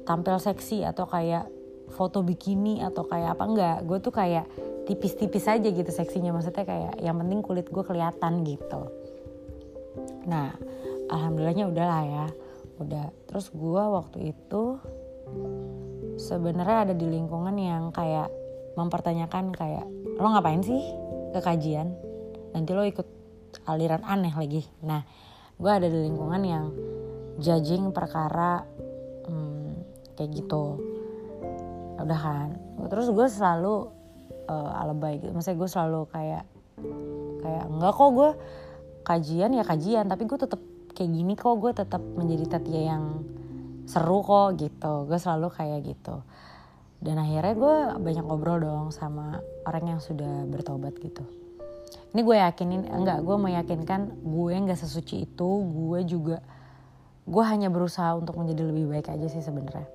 tampil 0.08 0.40
seksi 0.40 0.88
atau 0.88 1.04
kayak 1.04 1.46
foto 1.92 2.24
bikini 2.24 2.80
atau 2.80 3.04
kayak 3.04 3.36
apa. 3.36 3.44
Enggak 3.44 3.76
gue 3.84 3.98
tuh 4.00 4.12
kayak 4.14 4.46
tipis-tipis 4.88 5.46
aja 5.46 5.68
gitu 5.68 5.90
seksinya. 5.92 6.32
Maksudnya 6.32 6.64
kayak 6.64 6.92
yang 7.02 7.16
penting 7.20 7.40
kulit 7.44 7.66
gue 7.68 7.84
kelihatan 7.84 8.42
gitu. 8.42 8.88
Nah 10.24 10.56
alhamdulillahnya 11.12 11.68
udahlah 11.68 12.02
ya. 12.06 12.26
Udah. 12.80 13.12
Terus 13.28 13.52
gue 13.52 13.82
waktu 13.84 14.32
itu 14.32 14.80
sebenarnya 16.16 16.88
ada 16.88 16.94
di 16.96 17.04
lingkungan 17.04 17.52
yang 17.60 17.92
kayak 17.92 18.32
mempertanyakan 18.80 19.52
kayak 19.52 19.84
lo 20.16 20.32
ngapain 20.32 20.64
sih 20.64 20.80
ke 21.36 21.40
kajian? 21.44 21.92
Nanti 22.56 22.70
lo 22.72 22.82
ikut 22.82 23.19
aliran 23.66 24.02
aneh 24.06 24.32
lagi. 24.34 24.62
Nah 24.84 25.02
gue 25.60 25.70
ada 25.70 25.86
di 25.86 25.98
lingkungan 26.08 26.42
yang 26.44 26.64
judging 27.40 27.92
perkara 27.92 28.64
hmm, 29.26 29.70
kayak 30.16 30.30
gitu. 30.36 30.80
Udah 32.00 32.20
kan? 32.20 32.48
Terus 32.88 33.12
gue 33.12 33.26
selalu 33.28 33.74
uh, 34.48 34.80
alebay 34.80 35.20
gitu. 35.20 35.32
Maksudnya 35.34 35.58
gue 35.58 35.70
selalu 35.70 36.00
kayak 36.08 36.44
kayak 37.40 37.64
enggak 37.68 37.92
kok 37.92 38.10
gue 38.12 38.30
kajian 39.00 39.50
ya 39.56 39.64
kajian 39.64 40.06
tapi 40.08 40.24
gue 40.28 40.38
tetap 40.38 40.60
kayak 40.96 41.10
gini 41.10 41.34
kok. 41.36 41.56
Gue 41.60 41.72
tetap 41.76 42.00
menjadi 42.00 42.56
Tatia 42.56 42.96
yang 42.96 43.04
seru 43.84 44.24
kok 44.24 44.56
gitu. 44.56 45.08
Gue 45.08 45.18
selalu 45.18 45.48
kayak 45.52 45.80
gitu. 45.84 46.24
Dan 47.00 47.16
akhirnya 47.16 47.54
gue 47.56 47.76
banyak 47.96 48.24
ngobrol 48.28 48.60
dong 48.60 48.92
sama 48.92 49.40
orang 49.64 49.96
yang 49.96 50.00
sudah 50.04 50.44
bertobat 50.44 51.00
gitu 51.00 51.39
ini 52.10 52.20
gue 52.26 52.36
yakinin 52.36 52.82
enggak 52.90 53.22
gue 53.22 53.36
meyakinkan 53.38 54.18
gue 54.18 54.52
nggak 54.54 54.78
sesuci 54.78 55.30
itu 55.30 55.50
gue 55.62 56.00
juga 56.06 56.42
gue 57.30 57.44
hanya 57.46 57.70
berusaha 57.70 58.18
untuk 58.18 58.34
menjadi 58.34 58.66
lebih 58.66 58.90
baik 58.90 59.06
aja 59.12 59.26
sih 59.30 59.38
sebenarnya. 59.38 59.86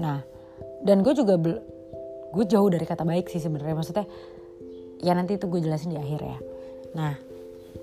Nah 0.00 0.24
dan 0.80 1.04
gue 1.04 1.12
juga 1.12 1.36
gue 2.30 2.44
jauh 2.48 2.68
dari 2.72 2.88
kata 2.88 3.04
baik 3.04 3.28
sih 3.28 3.42
sebenarnya. 3.42 3.76
Maksudnya 3.76 4.06
ya 5.04 5.12
nanti 5.12 5.36
itu 5.36 5.44
gue 5.44 5.60
jelasin 5.60 5.92
di 5.92 6.00
akhir 6.00 6.20
ya. 6.24 6.38
Nah 6.96 7.14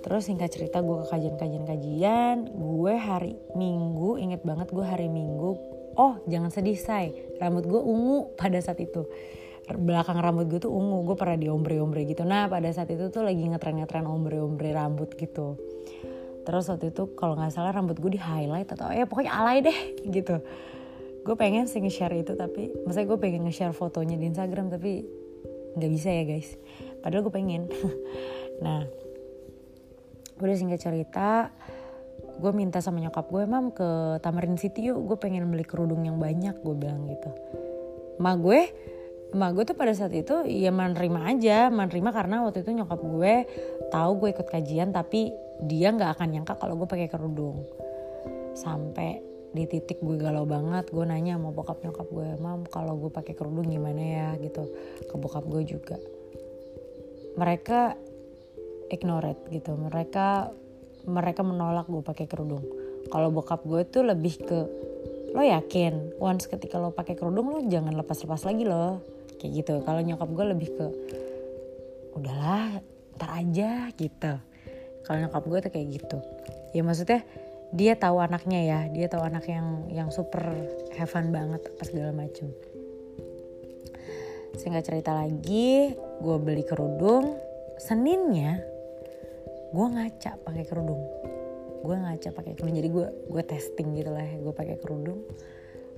terus 0.02 0.26
singkat 0.26 0.50
cerita 0.50 0.82
gue 0.82 1.06
ke 1.06 1.06
kajian-kajian-kajian 1.14 2.50
gue 2.50 2.94
hari 2.98 3.38
minggu 3.54 4.20
inget 4.20 4.42
banget 4.44 4.68
gue 4.74 4.84
hari 4.84 5.08
minggu 5.08 5.54
oh 5.94 6.18
jangan 6.26 6.50
sedih 6.50 6.80
say. 6.82 7.14
Rambut 7.38 7.70
gue 7.70 7.82
ungu 7.82 8.34
pada 8.34 8.58
saat 8.58 8.82
itu 8.82 9.06
belakang 9.76 10.16
rambut 10.24 10.48
gue 10.48 10.64
tuh 10.64 10.72
ungu 10.72 11.04
gue 11.12 11.16
pernah 11.20 11.36
di 11.36 11.52
ombre-ombre 11.52 12.08
gitu. 12.08 12.24
Nah 12.24 12.48
pada 12.48 12.72
saat 12.72 12.88
itu 12.88 13.12
tuh 13.12 13.28
lagi 13.28 13.44
ngetren-ngetren 13.44 14.08
ombre-ombre 14.08 14.72
rambut 14.72 15.12
gitu. 15.20 15.60
Terus 16.48 16.72
waktu 16.72 16.96
itu 16.96 17.12
kalau 17.20 17.36
nggak 17.36 17.52
salah 17.52 17.76
rambut 17.76 18.00
gue 18.00 18.16
di 18.16 18.22
highlight 18.22 18.72
atau 18.72 18.88
ya 18.96 19.04
pokoknya 19.04 19.32
alay 19.36 19.60
deh 19.60 19.80
gitu. 20.08 20.40
Gue 21.28 21.36
pengen 21.36 21.68
sih 21.68 21.84
nge-share 21.84 22.16
itu 22.16 22.40
tapi 22.40 22.72
maksudnya 22.88 23.08
gue 23.12 23.20
pengen 23.20 23.44
nge-share 23.44 23.76
fotonya 23.76 24.16
di 24.16 24.32
Instagram 24.32 24.72
tapi 24.72 25.04
nggak 25.76 25.92
bisa 25.92 26.16
ya 26.16 26.24
guys. 26.24 26.56
Padahal 27.04 27.28
gue 27.28 27.34
pengen. 27.34 27.68
Nah 28.58 28.90
udah 30.42 30.56
singkat 30.58 30.82
cerita 30.82 31.54
gue 32.38 32.52
minta 32.54 32.82
sama 32.82 33.02
nyokap 33.02 33.30
gue 33.30 33.44
mam 33.46 33.70
ke 33.70 34.18
Tamarin 34.22 34.58
City 34.58 34.90
yuk 34.90 35.02
gue 35.10 35.18
pengen 35.18 35.46
beli 35.50 35.62
kerudung 35.62 36.06
yang 36.06 36.18
banyak 36.18 36.58
gue 36.58 36.76
bilang 36.78 37.06
gitu. 37.06 37.30
Ma 38.18 38.34
gue 38.34 38.70
ma 39.36 39.52
gue 39.52 39.68
tuh 39.68 39.76
pada 39.76 39.92
saat 39.92 40.16
itu 40.16 40.48
ya 40.48 40.72
menerima 40.72 41.20
aja. 41.28 41.68
Menerima 41.68 42.10
karena 42.16 42.48
waktu 42.48 42.64
itu 42.64 42.72
nyokap 42.72 43.02
gue 43.02 43.34
tahu 43.92 44.12
gue 44.24 44.30
ikut 44.32 44.48
kajian 44.48 44.96
tapi 44.96 45.36
dia 45.64 45.92
nggak 45.92 46.16
akan 46.16 46.28
nyangka 46.40 46.54
kalau 46.56 46.80
gue 46.80 46.88
pakai 46.88 47.12
kerudung. 47.12 47.68
Sampai 48.56 49.20
di 49.52 49.64
titik 49.66 50.00
gue 50.04 50.20
galau 50.20 50.44
banget 50.44 50.92
gue 50.92 51.02
nanya 51.08 51.40
sama 51.40 51.50
bokap 51.56 51.82
nyokap 51.82 52.08
gue 52.12 52.30
mam 52.38 52.68
kalau 52.68 52.94
gue 53.00 53.12
pakai 53.12 53.34
kerudung 53.36 53.68
gimana 53.68 54.00
ya? 54.00 54.30
Gitu. 54.40 54.64
Ke 55.10 55.16
bokap 55.20 55.44
gue 55.44 55.62
juga. 55.68 55.98
Mereka 57.36 58.00
ignore 58.94 59.36
it 59.36 59.40
gitu. 59.52 59.76
Mereka 59.76 60.56
mereka 61.08 61.42
menolak 61.44 61.88
gue 61.92 62.04
pakai 62.04 62.28
kerudung. 62.28 62.64
Kalau 63.08 63.32
bokap 63.32 63.64
gue 63.64 63.88
tuh 63.88 64.04
lebih 64.04 64.36
ke 64.44 64.60
lo 65.36 65.44
yakin 65.44 66.18
once 66.24 66.48
ketika 66.48 66.80
lo 66.80 66.96
pakai 66.96 67.14
kerudung 67.14 67.52
lo 67.52 67.60
jangan 67.68 67.94
lepas-lepas 67.94 68.48
lagi 68.48 68.64
lo 68.64 69.17
kayak 69.38 69.54
gitu. 69.64 69.74
Kalau 69.86 70.02
nyokap 70.02 70.30
gue 70.34 70.46
lebih 70.52 70.70
ke 70.76 70.86
udahlah 72.18 72.82
ntar 73.18 73.30
aja 73.42 73.90
gitu. 73.94 74.34
Kalau 75.06 75.18
nyokap 75.24 75.44
gue 75.46 75.60
tuh 75.64 75.72
kayak 75.72 75.88
gitu. 76.02 76.18
Ya 76.76 76.82
maksudnya 76.84 77.22
dia 77.72 77.94
tahu 77.96 78.20
anaknya 78.20 78.60
ya. 78.66 78.80
Dia 78.92 79.08
tahu 79.08 79.24
anak 79.24 79.46
yang 79.48 79.88
yang 79.90 80.10
super 80.12 80.42
have 80.98 81.10
fun 81.10 81.32
banget 81.32 81.62
apa 81.64 81.84
segala 81.86 82.12
macem. 82.12 82.52
Singkat 84.58 84.84
cerita 84.84 85.14
lagi. 85.14 85.94
Gue 86.20 86.38
beli 86.42 86.66
kerudung. 86.66 87.38
Seninnya 87.78 88.58
gue 89.72 89.86
ngaca 89.86 90.42
pakai 90.42 90.64
kerudung. 90.66 91.02
Gue 91.86 91.96
ngaca 91.96 92.30
pakai 92.34 92.58
kerudung. 92.58 92.76
Jadi 92.76 92.90
gue 92.90 93.08
gue 93.30 93.44
testing 93.46 93.94
gitu 93.96 94.10
lah 94.12 94.26
gue 94.26 94.54
pakai 94.54 94.76
kerudung. 94.82 95.24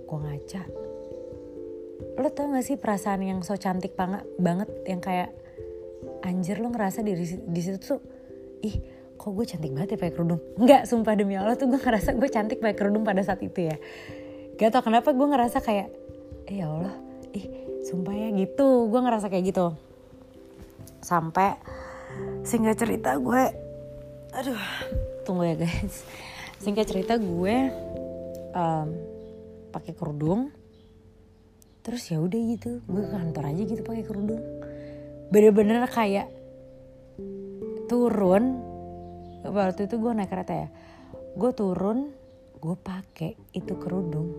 Gue 0.05 0.19
ngaca 0.19 0.88
lo 1.99 2.29
tau 2.31 2.51
gak 2.51 2.63
sih 2.63 2.75
perasaan 2.79 3.23
yang 3.23 3.39
so 3.43 3.55
cantik 3.55 3.95
banget 3.95 4.23
banget? 4.39 4.69
Yang 4.87 5.01
kayak 5.03 5.29
anjir 6.23 6.59
lo 6.59 6.71
ngerasa 6.71 7.03
di 7.03 7.15
di 7.25 7.61
situ 7.63 7.79
tuh 7.79 7.99
ih 8.59 8.75
kok 9.19 9.31
gue 9.35 9.45
cantik 9.47 9.71
banget 9.75 9.95
ya 9.95 9.97
pakai 9.99 10.13
kerudung? 10.15 10.41
Nggak 10.59 10.87
sumpah 10.87 11.13
demi 11.15 11.35
allah 11.35 11.55
tuh 11.59 11.67
gue 11.67 11.79
ngerasa 11.79 12.15
gue 12.15 12.29
cantik 12.31 12.59
pakai 12.63 12.75
kerudung 12.75 13.03
pada 13.03 13.23
saat 13.23 13.43
itu 13.43 13.67
ya. 13.67 13.75
Gak 14.59 14.75
tau 14.75 14.83
kenapa 14.83 15.15
gue 15.15 15.27
ngerasa 15.27 15.63
kayak 15.63 15.87
eh 16.47 16.59
ya 16.59 16.67
allah 16.67 16.95
ih 17.35 17.45
sumpah 17.87 18.15
ya 18.15 18.27
gitu. 18.35 18.87
Gue 18.87 18.99
ngerasa 18.99 19.27
kayak 19.27 19.45
gitu. 19.51 19.75
Sampai 21.03 21.55
singkat 22.43 22.79
cerita 22.79 23.15
gue 23.15 23.43
aduh 24.35 24.59
tunggu 25.23 25.47
ya 25.47 25.55
guys. 25.55 26.03
Singkat 26.59 26.85
cerita 26.91 27.15
gue 27.15 27.55
um, 28.51 28.87
pakai 29.71 29.95
kerudung 29.95 30.51
terus 31.89 32.05
ya 32.05 32.21
udah 32.21 32.37
gitu 32.53 32.85
gue 32.85 33.01
ke 33.01 33.09
kantor 33.09 33.49
aja 33.49 33.61
gitu 33.65 33.81
pakai 33.81 34.05
kerudung. 34.05 34.37
Bener-bener 35.33 35.89
kayak 35.89 36.29
turun 37.89 38.61
waktu 39.41 39.89
itu 39.89 39.97
gue 39.97 40.11
naik 40.13 40.29
kereta 40.29 40.53
ya. 40.53 40.67
Gue 41.33 41.49
turun 41.57 42.13
gue 42.61 42.75
pakai 42.77 43.33
itu 43.57 43.73
kerudung. 43.81 44.29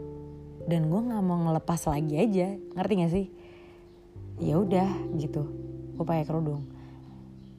Dan 0.62 0.86
gue 0.94 1.00
nggak 1.02 1.22
mau 1.26 1.42
ngelepas 1.50 1.90
lagi 1.90 2.22
aja 2.22 2.54
ngerti 2.54 2.92
gak 3.02 3.12
sih? 3.18 3.26
Ya 4.38 4.54
udah 4.54 4.86
gitu 5.18 5.42
gue 5.98 6.06
pakai 6.06 6.30
kerudung. 6.30 6.70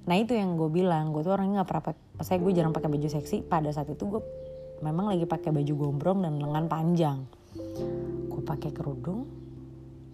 Nah 0.08 0.16
itu 0.16 0.40
yang 0.40 0.56
gue 0.56 0.72
bilang 0.72 1.12
gue 1.12 1.20
tuh 1.20 1.36
orangnya 1.36 1.68
nggak 1.68 1.68
pernah 1.68 1.84
saya 2.24 2.40
gue 2.40 2.52
jarang 2.56 2.72
pakai 2.72 2.88
baju 2.88 3.12
seksi. 3.12 3.44
Pada 3.44 3.68
saat 3.76 3.92
itu 3.92 4.08
gue 4.08 4.24
memang 4.80 5.12
lagi 5.12 5.28
pakai 5.28 5.52
baju 5.52 5.74
gombrong 5.76 6.24
dan 6.24 6.40
lengan 6.40 6.72
panjang. 6.72 7.28
Gue 8.32 8.40
pakai 8.40 8.72
kerudung 8.72 9.41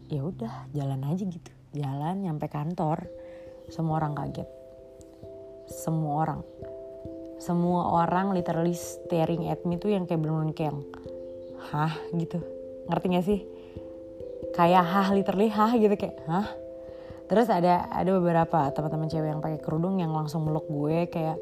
ya 0.08 0.24
udah 0.24 0.72
jalan 0.72 1.04
aja 1.08 1.24
gitu. 1.24 1.52
Jalan 1.76 2.24
nyampe 2.24 2.48
kantor 2.48 3.08
semua 3.68 4.00
orang 4.00 4.16
kaget. 4.16 4.50
Semua 5.68 6.24
orang. 6.24 6.42
Semua 7.38 8.02
orang 8.02 8.34
literally 8.34 8.74
staring 8.74 9.52
at 9.52 9.62
me 9.68 9.78
tuh 9.78 9.94
yang 9.94 10.10
kayak 10.10 10.24
bener-bener 10.24 10.56
kayak 10.56 10.74
hah? 11.70 11.94
gitu. 12.16 12.40
Ngerti 12.88 13.06
gak 13.14 13.26
sih? 13.28 13.40
Kayak 14.56 14.84
hah 14.88 15.08
literally 15.12 15.52
hah 15.52 15.72
gitu 15.76 15.94
kayak 16.00 16.18
hah? 16.26 16.48
Terus 17.28 17.52
ada 17.52 17.92
ada 17.92 18.10
beberapa 18.16 18.72
teman-teman 18.72 19.12
cewek 19.12 19.30
yang 19.36 19.44
pakai 19.44 19.60
kerudung 19.60 20.00
yang 20.00 20.16
langsung 20.16 20.48
meluk 20.48 20.66
gue 20.72 21.12
kayak 21.12 21.38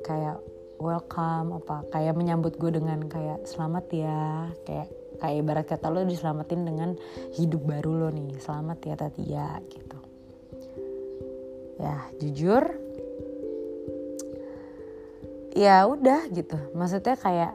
kayak 0.00 0.40
welcome 0.80 1.60
apa 1.60 1.84
kayak 1.92 2.16
menyambut 2.16 2.56
gue 2.56 2.72
dengan 2.72 3.04
kayak 3.04 3.44
selamat 3.44 3.84
ya 3.92 4.48
kayak 4.64 4.88
kayak 5.18 5.36
ibarat 5.42 5.66
kata 5.66 5.88
lo 5.88 6.04
diselamatin 6.04 6.62
dengan 6.64 6.90
hidup 7.36 7.62
baru 7.64 8.06
lo 8.06 8.08
nih. 8.12 8.36
Selamat 8.40 8.78
ya 8.84 8.94
Tatia 8.94 9.48
gitu. 9.68 9.98
Ya 11.76 11.96
jujur 12.20 12.64
ya 15.56 15.88
udah 15.88 16.28
gitu. 16.32 16.56
Maksudnya 16.76 17.16
kayak 17.16 17.52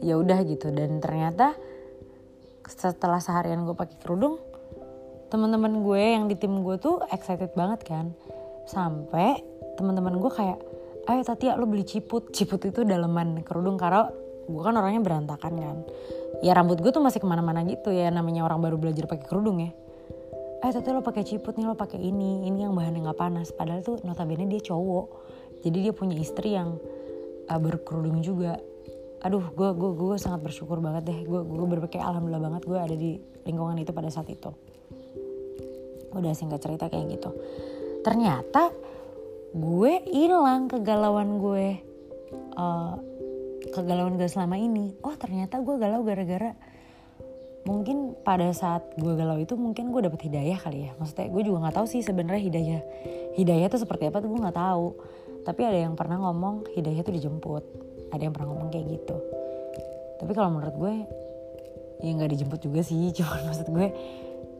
ya 0.00 0.14
udah 0.16 0.38
gitu. 0.48 0.72
Dan 0.72 1.00
ternyata 1.00 1.56
setelah 2.66 3.22
seharian 3.22 3.62
gue 3.62 3.76
pakai 3.78 3.96
kerudung 4.02 4.42
teman-teman 5.26 5.82
gue 5.82 6.02
yang 6.02 6.30
di 6.30 6.38
tim 6.38 6.62
gue 6.62 6.76
tuh 6.80 7.02
excited 7.12 7.52
banget 7.52 7.84
kan. 7.84 8.12
Sampai 8.66 9.44
teman-teman 9.76 10.16
gue 10.18 10.32
kayak 10.32 10.58
ayo 11.06 11.22
Tatia 11.22 11.54
lo 11.54 11.68
beli 11.68 11.84
ciput. 11.86 12.32
Ciput 12.32 12.62
itu 12.64 12.82
daleman 12.82 13.44
kerudung 13.46 13.78
karena 13.78 14.10
gue 14.46 14.62
kan 14.62 14.74
orangnya 14.78 15.02
berantakan 15.02 15.52
kan. 15.58 15.76
Ya 16.40 16.54
rambut 16.54 16.78
gue 16.78 16.90
tuh 16.94 17.02
masih 17.02 17.18
ke 17.18 17.26
mana-mana 17.26 17.66
gitu 17.66 17.90
ya. 17.90 18.08
Namanya 18.14 18.46
orang 18.46 18.62
baru 18.62 18.76
belajar 18.78 19.10
pakai 19.10 19.26
kerudung 19.26 19.58
ya. 19.60 19.70
Eh 20.64 20.70
Tatia 20.72 20.96
lo 20.96 21.02
pakai 21.04 21.26
ciput 21.26 21.58
nih 21.58 21.66
lo 21.68 21.74
pakai 21.74 22.00
ini. 22.00 22.46
Ini 22.48 22.70
yang 22.70 22.74
bahannya 22.74 23.04
nggak 23.04 23.18
panas. 23.18 23.50
Padahal 23.52 23.82
tuh 23.82 24.00
notabene 24.06 24.46
dia 24.46 24.62
cowok. 24.62 25.06
Jadi 25.66 25.78
dia 25.90 25.92
punya 25.92 26.16
istri 26.16 26.54
yang 26.54 26.78
uh, 27.50 27.60
berkerudung 27.60 28.22
juga. 28.22 28.56
Aduh 29.26 29.42
gue 29.50 29.68
gue 29.74 29.90
gue 29.98 30.16
sangat 30.16 30.46
bersyukur 30.46 30.78
banget 30.78 31.10
deh. 31.10 31.18
Gue 31.26 31.42
gue 31.42 31.66
berpikir 31.66 31.98
alhamdulillah 31.98 32.42
banget 32.42 32.62
gue 32.64 32.78
ada 32.78 32.96
di 32.96 33.18
lingkungan 33.44 33.76
itu 33.82 33.90
pada 33.90 34.08
saat 34.08 34.30
itu. 34.30 34.50
Udah 36.14 36.32
singkat 36.32 36.62
cerita 36.62 36.86
kayak 36.86 37.18
gitu. 37.18 37.34
Ternyata 38.06 38.70
gue 39.56 39.92
hilang 40.12 40.68
kegalauan 40.68 41.40
gue 41.40 41.80
uh, 42.60 42.94
kegalauan 43.74 44.18
gue 44.20 44.28
selama 44.28 44.56
ini. 44.60 44.94
Oh 45.02 45.14
ternyata 45.14 45.62
gue 45.62 45.76
galau 45.78 46.02
gara-gara 46.02 46.52
mungkin 47.66 48.14
pada 48.22 48.54
saat 48.54 48.94
gue 48.94 49.12
galau 49.18 49.42
itu 49.42 49.58
mungkin 49.58 49.90
gue 49.90 50.06
dapet 50.06 50.30
hidayah 50.30 50.58
kali 50.58 50.86
ya. 50.86 50.92
Maksudnya 50.98 51.28
gue 51.30 51.42
juga 51.42 51.66
nggak 51.66 51.76
tahu 51.82 51.86
sih 51.90 52.00
sebenarnya 52.02 52.42
hidayah 52.46 52.82
hidayah 53.34 53.66
itu 53.66 53.78
seperti 53.82 54.06
apa 54.06 54.22
tuh 54.22 54.30
gue 54.30 54.40
nggak 54.40 54.58
tahu. 54.58 54.86
Tapi 55.42 55.60
ada 55.62 55.78
yang 55.78 55.94
pernah 55.98 56.18
ngomong 56.22 56.70
hidayah 56.74 57.02
itu 57.02 57.10
dijemput. 57.10 57.64
Ada 58.14 58.22
yang 58.30 58.34
pernah 58.34 58.54
ngomong 58.54 58.70
kayak 58.70 58.86
gitu. 58.86 59.16
Tapi 60.22 60.32
kalau 60.32 60.54
menurut 60.54 60.76
gue 60.78 60.94
ya 62.06 62.10
nggak 62.14 62.30
dijemput 62.38 62.60
juga 62.62 62.80
sih. 62.86 63.10
Cuma 63.16 63.34
maksud 63.50 63.66
gue 63.70 63.88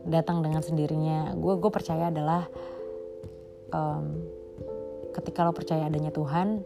datang 0.07 0.43
dengan 0.43 0.59
sendirinya. 0.59 1.31
Gue 1.39 1.59
gue 1.59 1.71
percaya 1.71 2.11
adalah 2.11 2.43
um, 3.71 4.19
ketika 5.15 5.47
lo 5.47 5.55
percaya 5.55 5.87
adanya 5.87 6.13
Tuhan 6.13 6.61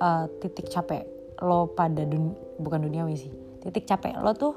uh, 0.00 0.26
titik 0.40 0.72
capek 0.72 1.04
lo 1.40 1.72
pada 1.72 2.04
dun 2.04 2.34
bukan 2.60 2.84
duniawi 2.88 3.14
sih. 3.16 3.32
Titik 3.60 3.84
capek 3.88 4.16
lo 4.20 4.32
tuh 4.32 4.54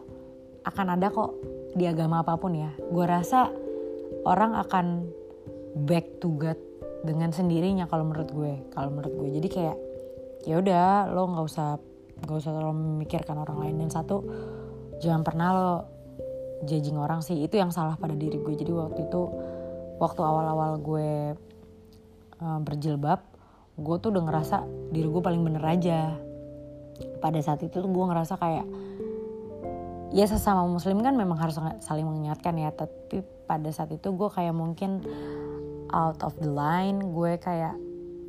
akan 0.64 0.96
ada 0.96 1.12
kok 1.12 1.36
di 1.76 1.88
agama 1.88 2.24
apa 2.24 2.40
pun 2.40 2.56
ya. 2.56 2.72
Gue 2.92 3.04
rasa 3.04 3.52
orang 4.24 4.56
akan 4.56 5.08
back 5.84 6.24
to 6.24 6.32
God 6.40 6.60
dengan 7.04 7.36
sendirinya 7.36 7.88
kalau 7.92 8.08
menurut 8.08 8.32
gue 8.32 8.54
kalau 8.72 8.90
menurut 8.92 9.14
gue. 9.16 9.30
Jadi 9.40 9.48
kayak 9.52 9.78
ya 10.48 10.60
udah 10.60 11.12
lo 11.12 11.28
nggak 11.32 11.46
usah 11.48 11.80
nggak 12.24 12.38
usah 12.40 12.52
terlalu 12.56 12.76
memikirkan 12.80 13.36
orang 13.40 13.58
lain. 13.68 13.76
Dan 13.84 13.90
satu 13.92 14.24
jangan 15.04 15.22
pernah 15.24 15.48
lo 15.52 15.72
judging 16.64 16.96
orang 16.96 17.20
sih. 17.20 17.44
Itu 17.44 17.60
yang 17.60 17.76
salah 17.76 18.00
pada 18.00 18.16
diri 18.16 18.40
gue. 18.40 18.54
Jadi 18.56 18.72
waktu 18.72 19.08
itu 19.08 19.22
waktu 20.00 20.22
awal-awal 20.24 20.80
gue 20.80 21.12
uh, 22.40 22.60
berjilbab 22.64 23.33
gue 23.74 23.96
tuh 23.98 24.13
udah 24.13 24.24
ngerasa 24.30 24.58
diri 24.94 25.10
gue 25.10 25.22
paling 25.24 25.42
bener 25.42 25.63
aja. 25.65 26.13
Pada 27.18 27.39
saat 27.42 27.63
itu 27.65 27.74
tuh 27.74 27.89
gue 27.89 28.06
ngerasa 28.06 28.38
kayak 28.38 28.68
ya 30.13 30.25
sesama 30.30 30.70
muslim 30.70 31.01
kan 31.01 31.18
memang 31.18 31.42
harus 31.42 31.58
saling 31.82 32.06
mengingatkan 32.06 32.53
ya. 32.58 32.70
Tapi 32.70 33.25
pada 33.50 33.70
saat 33.74 33.89
itu 33.89 34.13
gue 34.13 34.30
kayak 34.30 34.53
mungkin 34.53 35.01
out 35.89 36.22
of 36.22 36.38
the 36.38 36.50
line 36.50 37.13
gue 37.13 37.38
kayak 37.42 37.74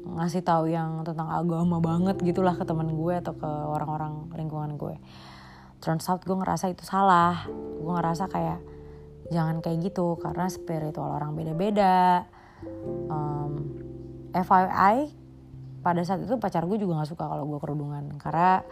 ngasih 0.05 0.45
tahu 0.45 0.69
yang 0.69 1.01
tentang 1.01 1.33
agama 1.33 1.81
banget 1.81 2.21
gitulah 2.21 2.53
ke 2.53 2.65
teman 2.69 2.93
gue 2.93 3.15
atau 3.21 3.33
ke 3.37 3.49
orang-orang 3.49 4.29
lingkungan 4.37 4.77
gue. 4.81 4.97
Turns 5.85 6.09
out 6.09 6.25
gue 6.25 6.37
ngerasa 6.37 6.73
itu 6.73 6.89
salah. 6.89 7.45
Gue 7.53 7.93
ngerasa 7.93 8.33
kayak 8.33 8.61
jangan 9.29 9.61
kayak 9.61 9.93
gitu 9.93 10.17
karena 10.21 10.49
spiritual 10.49 11.13
orang 11.13 11.37
beda-beda. 11.37 12.25
Um, 13.13 13.81
FYI 14.33 15.24
pada 15.85 16.01
saat 16.01 16.25
itu 16.25 16.41
pacar 16.41 16.65
gue 16.65 16.81
juga 16.81 16.97
nggak 16.97 17.11
suka 17.13 17.29
kalau 17.29 17.45
gue 17.45 17.61
kerudungan. 17.61 18.17
Karena 18.17 18.65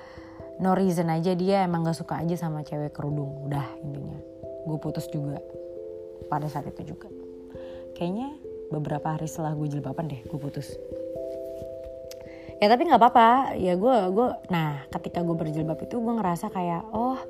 no 0.65 0.73
reason 0.73 1.13
aja 1.13 1.37
dia 1.37 1.69
emang 1.69 1.85
gak 1.85 2.01
suka 2.01 2.17
aja 2.25 2.35
sama 2.41 2.65
cewek 2.65 2.97
kerudung. 2.97 3.45
Udah 3.45 3.69
intinya. 3.85 4.17
Gue 4.65 4.79
putus 4.81 5.05
juga 5.13 5.37
pada 6.33 6.49
saat 6.49 6.73
itu 6.73 6.97
juga. 6.97 7.13
Kayaknya 7.93 8.33
beberapa 8.73 9.13
hari 9.13 9.29
setelah 9.29 9.53
gue 9.53 9.69
jilbaban 9.69 10.09
deh 10.09 10.25
gue 10.25 10.39
putus. 10.41 10.73
Ya 12.65 12.73
tapi 12.73 12.89
nggak 12.89 13.01
apa-apa. 13.01 13.61
Ya 13.61 13.77
gue 13.77 13.97
gue 14.09 14.29
nah 14.49 14.89
ketika 14.89 15.21
gue 15.21 15.37
berjilbab 15.37 15.77
itu 15.85 16.01
gue 16.01 16.15
ngerasa 16.17 16.49
kayak 16.49 16.89
oh 16.97 17.21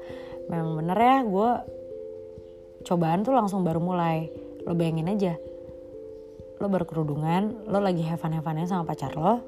memang 0.46 0.78
bener 0.78 0.98
ya 1.02 1.18
gue 1.26 1.50
cobaan 2.86 3.26
tuh 3.26 3.34
langsung 3.34 3.66
baru 3.66 3.82
mulai. 3.82 4.30
Lo 4.62 4.78
bayangin 4.78 5.10
aja 5.10 5.34
lo 6.62 6.70
baru 6.70 6.86
kerudungan 6.86 7.66
lo 7.66 7.82
lagi 7.82 8.06
have 8.06 8.22
fun 8.22 8.38
sama 8.70 8.86
pacar 8.86 9.18
lo 9.18 9.42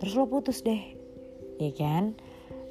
terus 0.00 0.16
lo 0.16 0.26
putus 0.26 0.64
deh. 0.64 0.80
Ya 1.60 1.70
kan? 1.76 2.16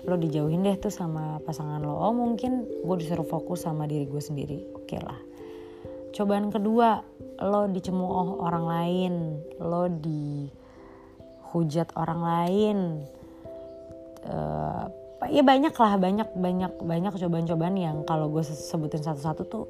Lo 0.03 0.17
dijauhin 0.17 0.65
deh 0.65 0.75
tuh 0.81 0.89
sama 0.89 1.37
pasangan 1.45 1.79
lo. 1.79 1.93
Oh 1.93 2.11
mungkin 2.11 2.65
gue 2.81 2.95
disuruh 2.97 3.27
fokus 3.27 3.69
sama 3.69 3.85
diri 3.85 4.09
gue 4.09 4.19
sendiri. 4.19 4.65
Oke 4.73 4.97
okay 4.97 5.01
lah. 5.05 5.19
Cobaan 6.09 6.49
kedua 6.49 7.05
lo 7.45 7.69
dicemooh 7.69 8.41
orang 8.41 8.65
lain. 8.65 9.13
Lo 9.61 9.85
dihujat 9.91 11.93
orang 11.93 12.21
lain. 12.25 12.77
Uh, 14.25 14.89
ya 15.29 15.45
banyak 15.45 15.71
lah 15.77 15.93
banyak 16.01 16.29
banyak 16.35 16.73
banyak 16.81 17.13
cobaan-cobaan 17.13 17.77
yang 17.77 18.01
kalau 18.03 18.27
gue 18.33 18.43
sebutin 18.43 19.05
satu-satu 19.05 19.41
tuh 19.45 19.65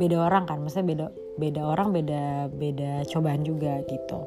beda 0.00 0.16
orang 0.16 0.48
kan. 0.48 0.64
Maksudnya 0.64 0.88
beda 0.88 1.06
beda 1.36 1.62
orang 1.68 1.92
beda 1.92 2.48
beda 2.54 3.04
cobaan 3.12 3.44
juga 3.44 3.84
gitu. 3.84 4.24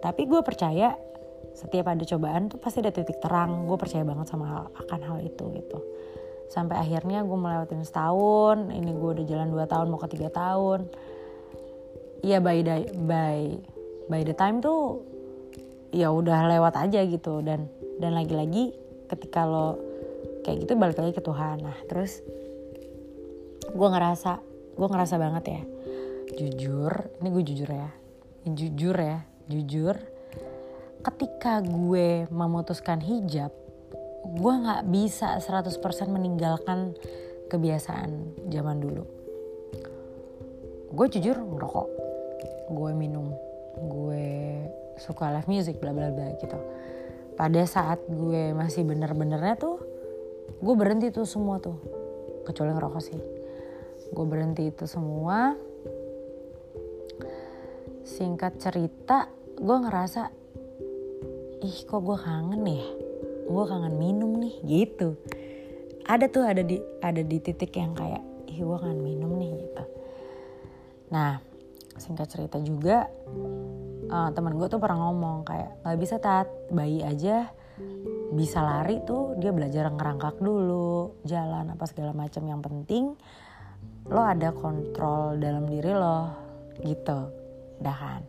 Tapi 0.00 0.24
gue 0.24 0.40
percaya 0.40 0.96
setiap 1.58 1.90
ada 1.90 2.06
cobaan 2.06 2.46
tuh 2.46 2.62
pasti 2.62 2.78
ada 2.78 2.94
titik 2.94 3.18
terang. 3.18 3.66
Gue 3.66 3.74
percaya 3.74 4.06
banget 4.06 4.30
sama 4.30 4.70
akan 4.70 5.00
hal 5.02 5.18
itu 5.26 5.42
gitu. 5.58 5.78
Sampai 6.46 6.78
akhirnya 6.78 7.26
gue 7.26 7.34
melewatin 7.34 7.82
setahun 7.82 8.70
ini 8.70 8.94
gue 8.94 9.10
udah 9.18 9.26
jalan 9.26 9.50
dua 9.50 9.66
tahun 9.66 9.90
mau 9.90 9.98
ke 9.98 10.14
tiga 10.14 10.30
tahun. 10.30 10.86
Iya 12.22 12.38
by 12.38 12.58
the 12.62 12.76
by 13.10 13.58
by 14.06 14.20
the 14.22 14.34
time 14.38 14.62
tuh 14.62 15.02
ya 15.90 16.14
udah 16.14 16.46
lewat 16.46 16.78
aja 16.78 17.02
gitu. 17.02 17.42
Dan 17.42 17.66
dan 17.98 18.14
lagi-lagi 18.14 18.70
ketika 19.10 19.42
lo 19.42 19.82
kayak 20.46 20.62
gitu 20.62 20.78
balik 20.78 21.02
lagi 21.02 21.18
ke 21.18 21.22
Tuhan. 21.26 21.58
Nah 21.66 21.78
terus 21.90 22.22
gue 23.68 23.88
ngerasa 23.90 24.38
gue 24.78 24.88
ngerasa 24.88 25.14
banget 25.18 25.44
ya. 25.50 25.62
Jujur 26.38 26.92
ini 27.18 27.28
gue 27.34 27.42
jujur 27.42 27.70
ya. 27.74 27.90
Jujur 28.46 28.94
ya 28.94 29.18
jujur 29.48 29.96
ketika 31.02 31.62
gue 31.62 32.26
memutuskan 32.30 32.98
hijab 32.98 33.54
gue 34.28 34.52
nggak 34.52 34.82
bisa 34.92 35.40
100% 35.40 35.80
meninggalkan 36.12 36.92
kebiasaan 37.48 38.36
zaman 38.52 38.76
dulu. 38.76 39.04
Gue 40.92 41.06
jujur 41.08 41.36
ngerokok. 41.40 41.88
Gue 42.68 42.90
minum. 42.92 43.32
Gue 43.78 44.60
suka 45.00 45.32
live 45.32 45.48
music 45.48 45.80
bla 45.80 45.96
bla 45.96 46.12
bla 46.12 46.36
gitu. 46.36 46.58
Pada 47.38 47.62
saat 47.64 48.04
gue 48.04 48.52
masih 48.52 48.84
bener-benernya 48.84 49.56
tuh 49.56 49.80
gue 50.60 50.74
berhenti 50.76 51.08
tuh 51.08 51.24
semua 51.24 51.56
tuh. 51.62 51.78
Kecuali 52.44 52.76
ngerokok 52.76 53.02
sih. 53.02 53.20
Gue 54.12 54.26
berhenti 54.28 54.68
itu 54.68 54.84
semua. 54.84 55.56
Singkat 58.04 58.60
cerita 58.60 59.32
gue 59.56 59.76
ngerasa 59.88 60.37
ih 61.58 61.78
kok 61.86 62.00
gue 62.02 62.18
kangen 62.18 62.62
ya? 62.62 62.86
Gue 63.48 63.64
kangen 63.66 63.94
minum 63.98 64.38
nih 64.38 64.54
gitu. 64.62 65.18
Ada 66.06 66.30
tuh 66.30 66.44
ada 66.46 66.62
di 66.62 66.78
ada 67.02 67.20
di 67.20 67.38
titik 67.42 67.74
yang 67.74 67.92
kayak 67.92 68.22
ih 68.46 68.62
gue 68.62 68.78
kangen 68.78 69.02
minum 69.02 69.34
nih 69.34 69.50
gitu. 69.66 69.84
Nah 71.10 71.42
singkat 71.98 72.30
cerita 72.30 72.62
juga 72.62 73.10
uh, 74.06 74.30
teman 74.30 74.54
gue 74.54 74.68
tuh 74.70 74.78
pernah 74.78 75.10
ngomong 75.10 75.42
kayak 75.42 75.82
nggak 75.82 75.98
bisa 75.98 76.16
tat. 76.22 76.46
Bayi 76.70 77.02
aja 77.02 77.50
bisa 78.34 78.58
lari 78.62 79.02
tuh 79.06 79.38
dia 79.38 79.54
belajar 79.54 79.90
ngerangkak 79.90 80.42
dulu 80.42 81.22
jalan 81.22 81.74
apa 81.74 81.84
segala 81.86 82.10
macam 82.10 82.42
yang 82.42 82.58
penting 82.58 83.14
lo 84.10 84.22
ada 84.24 84.50
kontrol 84.50 85.38
dalam 85.38 85.66
diri 85.66 85.92
lo 85.94 86.20
gitu. 86.82 87.18
Udah 87.78 87.96
kan 87.96 88.22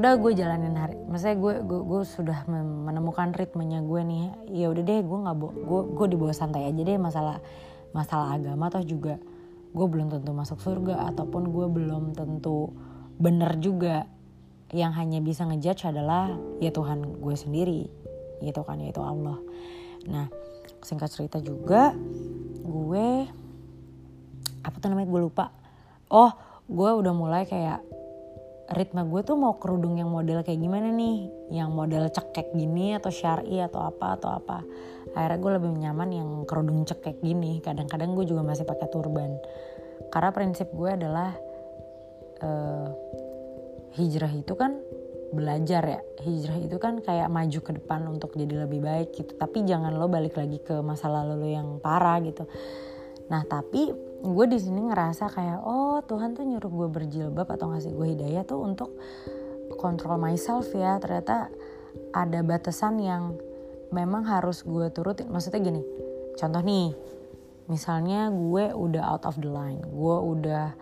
udah 0.00 0.16
gue 0.16 0.32
jalanin 0.32 0.80
hari 0.80 0.96
maksudnya 1.12 1.36
gue 1.36 1.54
gue, 1.60 1.80
gue 1.84 2.00
sudah 2.08 2.48
menemukan 2.48 3.36
ritmenya 3.36 3.84
gue 3.84 4.00
nih. 4.00 4.24
Ya 4.48 4.72
udah 4.72 4.80
deh 4.80 5.04
gue 5.04 5.18
nggak 5.28 5.36
gue 5.36 5.80
gue 5.92 6.06
dibawa 6.16 6.32
santai 6.32 6.72
aja 6.72 6.80
deh 6.80 6.96
masalah 6.96 7.36
masalah 7.92 8.32
agama 8.32 8.72
atau 8.72 8.80
juga 8.80 9.20
gue 9.76 9.86
belum 9.86 10.08
tentu 10.08 10.32
masuk 10.32 10.56
surga 10.64 11.04
ataupun 11.12 11.52
gue 11.52 11.66
belum 11.68 12.16
tentu 12.16 12.72
bener 13.20 13.60
juga. 13.60 14.08
Yang 14.72 14.92
hanya 15.04 15.18
bisa 15.20 15.44
ngejudge 15.44 15.92
adalah 15.92 16.32
ya 16.64 16.72
Tuhan 16.72 17.20
gue 17.20 17.36
sendiri 17.36 17.84
gitu 18.40 18.64
kan 18.64 18.80
yaitu 18.80 19.04
Allah. 19.04 19.36
Nah 20.08 20.32
singkat 20.80 21.12
cerita 21.12 21.44
juga 21.44 21.92
gue 22.64 23.28
apa 24.64 24.76
tuh 24.80 24.88
namanya 24.88 25.12
gue 25.12 25.20
lupa. 25.28 25.52
Oh 26.08 26.32
gue 26.72 26.88
udah 26.88 27.12
mulai 27.12 27.44
kayak 27.44 27.84
ritme 28.70 29.02
gue 29.02 29.20
tuh 29.26 29.34
mau 29.34 29.58
kerudung 29.58 29.98
yang 29.98 30.10
model 30.10 30.46
kayak 30.46 30.62
gimana 30.62 30.94
nih? 30.94 31.26
Yang 31.50 31.70
model 31.74 32.04
cekek 32.14 32.54
gini 32.54 32.94
atau 32.94 33.10
syari 33.10 33.58
atau 33.58 33.82
apa 33.82 34.14
atau 34.14 34.30
apa. 34.30 34.62
Akhirnya 35.10 35.38
gue 35.42 35.52
lebih 35.58 35.70
nyaman 35.74 36.08
yang 36.14 36.28
kerudung 36.46 36.86
cekek 36.86 37.18
gini. 37.18 37.58
Kadang-kadang 37.58 38.14
gue 38.14 38.30
juga 38.30 38.46
masih 38.46 38.62
pakai 38.62 38.86
turban. 38.94 39.34
Karena 40.14 40.30
prinsip 40.30 40.70
gue 40.70 40.86
adalah 40.86 41.34
uh, 42.46 42.88
hijrah 43.98 44.30
itu 44.38 44.54
kan 44.54 44.78
belajar 45.34 45.82
ya. 45.82 46.00
Hijrah 46.22 46.58
itu 46.62 46.78
kan 46.78 47.02
kayak 47.02 47.26
maju 47.26 47.58
ke 47.58 47.72
depan 47.74 48.06
untuk 48.06 48.38
jadi 48.38 48.70
lebih 48.70 48.86
baik 48.86 49.18
gitu. 49.18 49.34
Tapi 49.34 49.66
jangan 49.66 49.98
lo 49.98 50.06
balik 50.06 50.38
lagi 50.38 50.62
ke 50.62 50.78
masa 50.78 51.10
lalu 51.10 51.34
lo 51.42 51.48
yang 51.50 51.68
parah 51.82 52.22
gitu. 52.22 52.46
Nah 53.34 53.42
tapi 53.50 53.90
gue 54.20 54.46
di 54.46 54.58
sini 54.62 54.86
ngerasa 54.86 55.26
kayak 55.26 55.58
oh 55.66 55.89
Tuhan 56.04 56.36
tuh 56.36 56.44
nyuruh 56.44 56.70
gue 56.70 56.88
berjilbab 56.88 57.48
atau 57.48 57.72
ngasih 57.72 57.92
gue 57.92 58.06
hidayah 58.16 58.42
tuh 58.44 58.60
untuk 58.62 58.96
kontrol 59.76 60.20
myself 60.20 60.68
ya. 60.72 60.96
Ternyata 61.00 61.48
ada 62.14 62.40
batasan 62.42 63.00
yang 63.00 63.36
memang 63.94 64.26
harus 64.26 64.62
gue 64.62 64.88
turutin. 64.92 65.28
Maksudnya 65.28 65.60
gini 65.60 65.82
contoh 66.38 66.62
nih 66.62 66.94
misalnya 67.70 68.32
gue 68.34 68.74
udah 68.74 69.02
out 69.14 69.24
of 69.30 69.38
the 69.38 69.46
line 69.46 69.78
gue 69.78 70.16
udah 70.18 70.74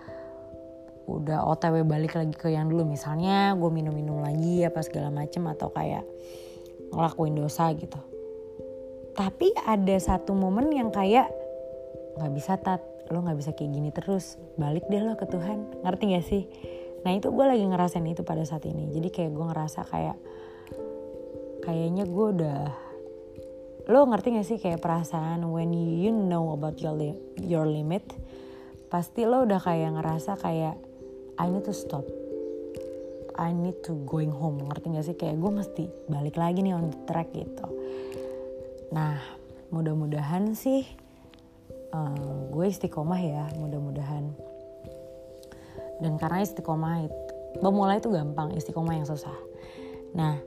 udah 1.09 1.41
otw 1.49 1.81
balik 1.89 2.15
lagi 2.15 2.37
ke 2.37 2.53
yang 2.53 2.69
dulu. 2.69 2.85
Misalnya 2.85 3.57
gue 3.57 3.71
minum-minum 3.73 4.21
lagi 4.21 4.61
apa 4.63 4.85
segala 4.85 5.09
macem 5.09 5.41
atau 5.49 5.73
kayak 5.73 6.05
ngelakuin 6.93 7.33
dosa 7.33 7.73
gitu. 7.73 7.97
Tapi 9.17 9.51
ada 9.65 9.97
satu 9.97 10.37
momen 10.37 10.69
yang 10.71 10.93
kayak 10.93 11.33
nggak 12.21 12.33
bisa 12.37 12.61
tat 12.61 12.85
lo 13.09 13.25
nggak 13.25 13.39
bisa 13.41 13.51
kayak 13.57 13.73
gini 13.73 13.91
terus 13.91 14.37
balik 14.61 14.85
deh 14.93 15.01
lo 15.01 15.17
ke 15.17 15.25
Tuhan. 15.25 15.85
Ngerti 15.85 16.05
gak 16.13 16.27
sih? 16.27 16.43
Nah 17.07 17.15
itu 17.15 17.31
gue 17.31 17.45
lagi 17.47 17.65
ngerasain 17.65 18.05
itu 18.05 18.27
pada 18.27 18.45
saat 18.45 18.67
ini. 18.69 18.91
Jadi 18.93 19.09
kayak 19.09 19.33
gue 19.33 19.45
ngerasa 19.49 19.81
kayak 19.89 20.17
kayaknya 21.65 22.05
gue 22.09 22.27
udah 22.37 22.61
lo 23.89 24.05
ngerti 24.05 24.37
gak 24.37 24.47
sih 24.47 24.59
kayak 24.61 24.85
perasaan 24.85 25.49
when 25.49 25.73
you 25.73 26.13
know 26.13 26.53
about 26.53 26.77
your 26.85 26.93
li 26.93 27.17
your 27.41 27.65
limit 27.65 28.05
pasti 28.93 29.25
lo 29.25 29.49
udah 29.49 29.61
kayak 29.61 29.97
ngerasa 29.97 30.37
kayak 30.37 30.77
I 31.39 31.47
need 31.49 31.65
to 31.65 31.73
stop. 31.73 32.05
I 33.39 33.55
need 33.55 33.87
to 33.87 33.95
going 34.03 34.35
home. 34.35 34.67
Ngerti 34.67 34.87
gak 34.93 35.07
sih? 35.07 35.17
Kayak 35.17 35.39
gue 35.39 35.53
mesti 35.55 35.85
balik 36.11 36.37
lagi 36.37 36.61
nih 36.61 36.75
on 36.75 36.91
the 36.91 36.99
track 37.07 37.31
gitu. 37.33 37.67
Nah 38.93 39.17
mudah-mudahan 39.73 40.53
sih 40.57 41.08
uh, 41.93 42.49
gue 42.53 42.65
istiqomah 42.69 43.21
ya 43.21 43.45
mudah-mudahan. 43.57 44.33
Dan 45.99 46.15
karena 46.21 46.43
istiqomah 46.47 47.07
itu 47.07 47.19
memulai 47.59 47.99
itu 47.99 48.11
gampang 48.13 48.55
istiqomah 48.55 48.95
yang 48.95 49.07
susah. 49.09 49.35
Nah 50.15 50.39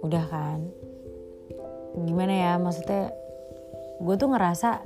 udah 0.00 0.24
kan? 0.28 0.60
Gimana 1.96 2.32
ya 2.32 2.52
maksudnya 2.60 3.12
gue 4.00 4.14
tuh 4.16 4.28
ngerasa 4.28 4.84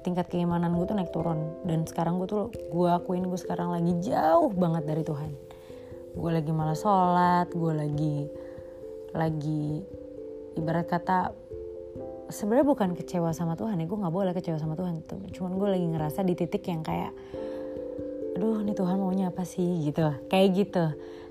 tingkat 0.00 0.32
keimanan 0.32 0.74
gue 0.74 0.86
tuh 0.86 0.96
naik 0.96 1.12
turun. 1.14 1.54
Dan 1.66 1.86
sekarang 1.86 2.18
gue 2.18 2.28
tuh 2.28 2.50
gue 2.50 2.88
akuin 2.90 3.26
gue 3.26 3.38
sekarang 3.38 3.70
lagi 3.70 3.94
jauh 4.02 4.50
banget 4.50 4.84
dari 4.86 5.02
Tuhan. 5.06 5.30
Gue 6.10 6.30
lagi 6.34 6.50
malah 6.50 6.78
sholat 6.78 7.46
gue 7.54 7.72
lagi 7.74 8.16
lagi 9.10 9.82
ibarat 10.54 10.86
kata 10.86 11.34
sebenarnya 12.30 12.66
bukan 12.66 12.90
kecewa 12.94 13.30
sama 13.34 13.58
Tuhan 13.58 13.78
ya 13.78 13.86
gue 13.86 13.98
nggak 13.98 14.14
boleh 14.14 14.32
kecewa 14.32 14.58
sama 14.58 14.78
Tuhan 14.78 15.02
tuh. 15.04 15.20
Cuman 15.34 15.58
gue 15.58 15.68
lagi 15.68 15.86
ngerasa 15.86 16.24
di 16.24 16.34
titik 16.38 16.64
yang 16.66 16.82
kayak 16.82 17.12
aduh 18.38 18.62
nih 18.64 18.72
Tuhan 18.72 18.96
maunya 18.96 19.28
apa 19.28 19.42
sih? 19.44 19.84
Gitu 19.84 20.02
kayak 20.30 20.48
gitu. 20.54 20.84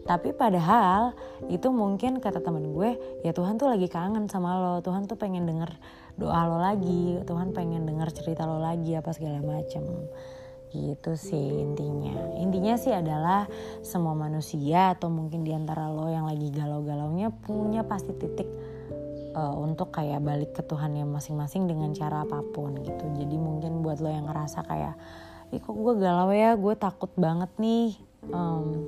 Tapi 0.05 0.31
padahal 0.35 1.17
itu 1.51 1.67
mungkin 1.73 2.21
kata 2.23 2.43
temen 2.43 2.75
gue 2.75 3.21
ya 3.25 3.31
Tuhan 3.31 3.57
tuh 3.57 3.71
lagi 3.71 3.87
kangen 3.89 4.27
sama 4.27 4.55
lo. 4.59 4.75
Tuhan 4.85 5.07
tuh 5.07 5.15
pengen 5.15 5.47
denger 5.49 5.71
doa 6.19 6.43
lo 6.45 6.59
lagi 6.59 7.15
Tuhan 7.23 7.55
pengen 7.55 7.87
denger 7.87 8.11
cerita 8.11 8.43
lo 8.43 8.59
lagi 8.59 8.93
apa 8.93 9.09
segala 9.15 9.41
macem. 9.41 9.81
Gitu 10.69 11.17
sih 11.17 11.65
intinya. 11.65 12.37
Intinya 12.37 12.77
sih 12.77 12.93
adalah 12.93 13.49
semua 13.81 14.13
manusia 14.13 14.93
atau 14.93 15.09
mungkin 15.09 15.41
di 15.41 15.49
antara 15.49 15.89
lo 15.89 16.05
yang 16.13 16.29
lagi 16.29 16.53
galau-galaunya 16.53 17.33
punya 17.33 17.81
pasti 17.81 18.13
titik 18.13 18.68
uh, 19.39 19.55
untuk 19.55 19.95
kayak 19.95 20.19
balik 20.19 20.51
ke 20.51 20.61
Tuhan 20.67 20.99
yang 20.99 21.07
masing-masing 21.07 21.71
dengan 21.71 21.95
cara 21.95 22.27
apa 22.27 22.43
pun 22.51 22.75
gitu. 22.83 23.05
Jadi 23.15 23.35
mungkin 23.39 23.79
buat 23.79 24.03
lo 24.03 24.11
yang 24.11 24.27
ngerasa 24.27 24.67
kayak 24.67 24.99
ih 25.55 25.63
kok 25.63 25.71
gue 25.71 25.95
galau 25.95 26.29
ya? 26.35 26.59
Gue 26.59 26.75
takut 26.75 27.09
banget 27.15 27.49
nih. 27.55 27.95
Um, 28.35 28.83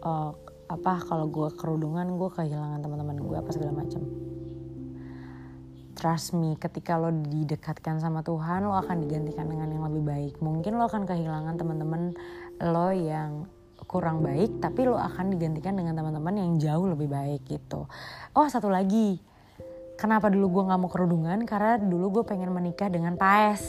uh, 0.00 0.32
apa 0.70 1.02
kalau 1.04 1.26
gue 1.28 1.52
kerudungan 1.58 2.16
gue 2.16 2.30
kehilangan 2.30 2.80
teman-teman 2.80 3.18
gue 3.20 3.36
apa 3.36 3.50
segala 3.50 3.84
macam 3.84 4.06
trust 5.98 6.32
me 6.32 6.56
ketika 6.56 6.96
lo 6.96 7.12
didekatkan 7.12 8.00
sama 8.00 8.24
Tuhan 8.24 8.64
lo 8.64 8.72
akan 8.72 9.04
digantikan 9.04 9.44
dengan 9.44 9.68
yang 9.68 9.84
lebih 9.84 10.02
baik. 10.08 10.34
Mungkin 10.40 10.80
lo 10.80 10.88
akan 10.88 11.04
kehilangan 11.04 11.60
teman-teman 11.60 12.16
lo 12.64 12.88
yang 12.88 13.44
kurang 13.90 14.22
baik 14.22 14.62
tapi 14.62 14.86
lo 14.86 14.94
akan 14.94 15.34
digantikan 15.34 15.74
dengan 15.74 15.98
teman-teman 15.98 16.38
yang 16.38 16.50
jauh 16.62 16.86
lebih 16.86 17.10
baik 17.10 17.42
gitu. 17.50 17.90
Oh 18.38 18.46
satu 18.46 18.70
lagi. 18.70 19.18
Kenapa 19.98 20.30
dulu 20.30 20.62
gue 20.62 20.62
nggak 20.70 20.80
mau 20.80 20.86
kerudungan? 20.86 21.42
Karena 21.42 21.74
dulu 21.74 22.22
gue 22.22 22.24
pengen 22.24 22.54
menikah 22.54 22.86
dengan 22.86 23.18
paes. 23.18 23.66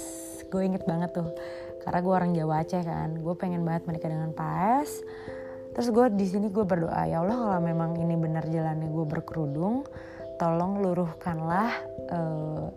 Gue 0.53 0.69
inget 0.69 0.85
banget 0.85 1.17
tuh. 1.17 1.33
Karena 1.81 1.99
gue 2.05 2.13
orang 2.13 2.31
Jawa 2.37 2.61
Aceh 2.61 2.85
kan. 2.85 3.17
Gue 3.17 3.33
pengen 3.33 3.65
banget 3.65 3.89
menikah 3.89 4.13
dengan 4.13 4.29
paes. 4.31 5.01
Terus 5.73 5.89
gue 5.89 6.05
di 6.13 6.29
sini 6.29 6.53
gue 6.53 6.63
berdoa 6.69 7.01
ya 7.09 7.25
Allah 7.25 7.35
kalau 7.35 7.61
memang 7.65 7.97
ini 7.97 8.13
benar 8.13 8.45
jalannya 8.45 8.91
gue 8.91 9.05
berkerudung 9.07 9.87
tolong 10.35 10.83
luruhkanlah 10.83 11.71
uh, 12.11 12.67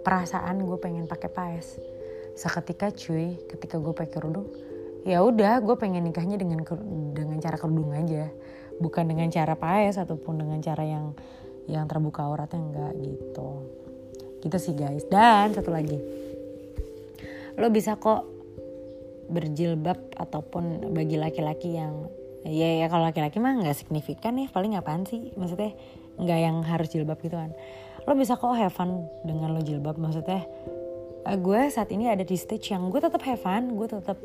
perasaan 0.00 0.64
gue 0.64 0.78
pengen 0.80 1.04
pakai 1.04 1.28
paes. 1.28 1.76
Seketika 2.34 2.88
cuy 2.88 3.36
ketika 3.52 3.76
gue 3.76 3.92
pakai 3.92 4.12
kerudung 4.16 4.48
ya 5.04 5.20
udah 5.20 5.60
gue 5.60 5.76
pengen 5.76 6.04
nikahnya 6.08 6.40
dengan 6.40 6.64
dengan 7.12 7.38
cara 7.38 7.56
kerudung 7.60 7.92
aja. 7.92 8.32
Bukan 8.80 9.06
dengan 9.06 9.30
cara 9.30 9.54
paes 9.54 10.00
ataupun 10.00 10.42
dengan 10.42 10.58
cara 10.58 10.82
yang 10.82 11.14
yang 11.70 11.84
terbuka 11.86 12.26
auratnya 12.26 12.60
enggak 12.60 12.92
gitu. 13.04 13.48
Gitu 14.40 14.56
sih 14.58 14.74
guys. 14.74 15.04
Dan 15.06 15.52
satu 15.52 15.70
lagi. 15.70 16.00
Lo 17.60 17.70
bisa 17.70 18.00
kok 18.00 18.26
berjilbab 19.30 20.16
ataupun 20.20 20.92
bagi 20.92 21.16
laki-laki 21.16 21.78
yang 21.78 22.10
ya 22.44 22.84
ya 22.84 22.92
kalau 22.92 23.08
laki-laki 23.08 23.40
mah 23.40 23.56
nggak 23.56 23.78
signifikan 23.78 24.36
ya 24.40 24.50
paling 24.50 24.74
apaan 24.74 25.06
sih? 25.06 25.32
Maksudnya 25.36 25.72
nggak 26.18 26.38
yang 26.40 26.56
harus 26.64 26.88
jilbab 26.90 27.20
gitu 27.22 27.36
kan. 27.36 27.54
Lo 28.04 28.12
bisa 28.18 28.36
kok 28.36 28.52
have 28.56 28.74
fun 28.74 29.06
dengan 29.24 29.54
lo 29.54 29.64
jilbab 29.64 29.96
maksudnya 29.96 30.44
uh, 31.24 31.38
gue 31.40 31.60
saat 31.72 31.88
ini 31.90 32.12
ada 32.12 32.22
di 32.22 32.36
stage 32.36 32.72
yang 32.72 32.92
gue 32.92 33.00
tetap 33.00 33.20
have 33.24 33.40
fun 33.40 33.74
gue 33.74 33.88
tetap 33.88 34.20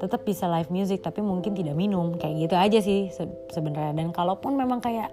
tetap 0.00 0.24
bisa 0.24 0.48
live 0.48 0.72
music 0.72 1.04
tapi 1.04 1.20
mungkin 1.20 1.52
tidak 1.52 1.76
minum. 1.76 2.16
Kayak 2.16 2.48
gitu 2.48 2.54
aja 2.56 2.78
sih 2.80 3.12
se 3.12 3.28
sebenarnya. 3.52 3.92
Dan 3.92 4.16
kalaupun 4.16 4.56
memang 4.56 4.80
kayak 4.80 5.12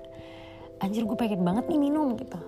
anjir 0.79 1.03
gue 1.03 1.17
pengen 1.19 1.43
banget 1.43 1.67
nih 1.67 1.79
minum 1.79 2.15
gitu. 2.15 2.39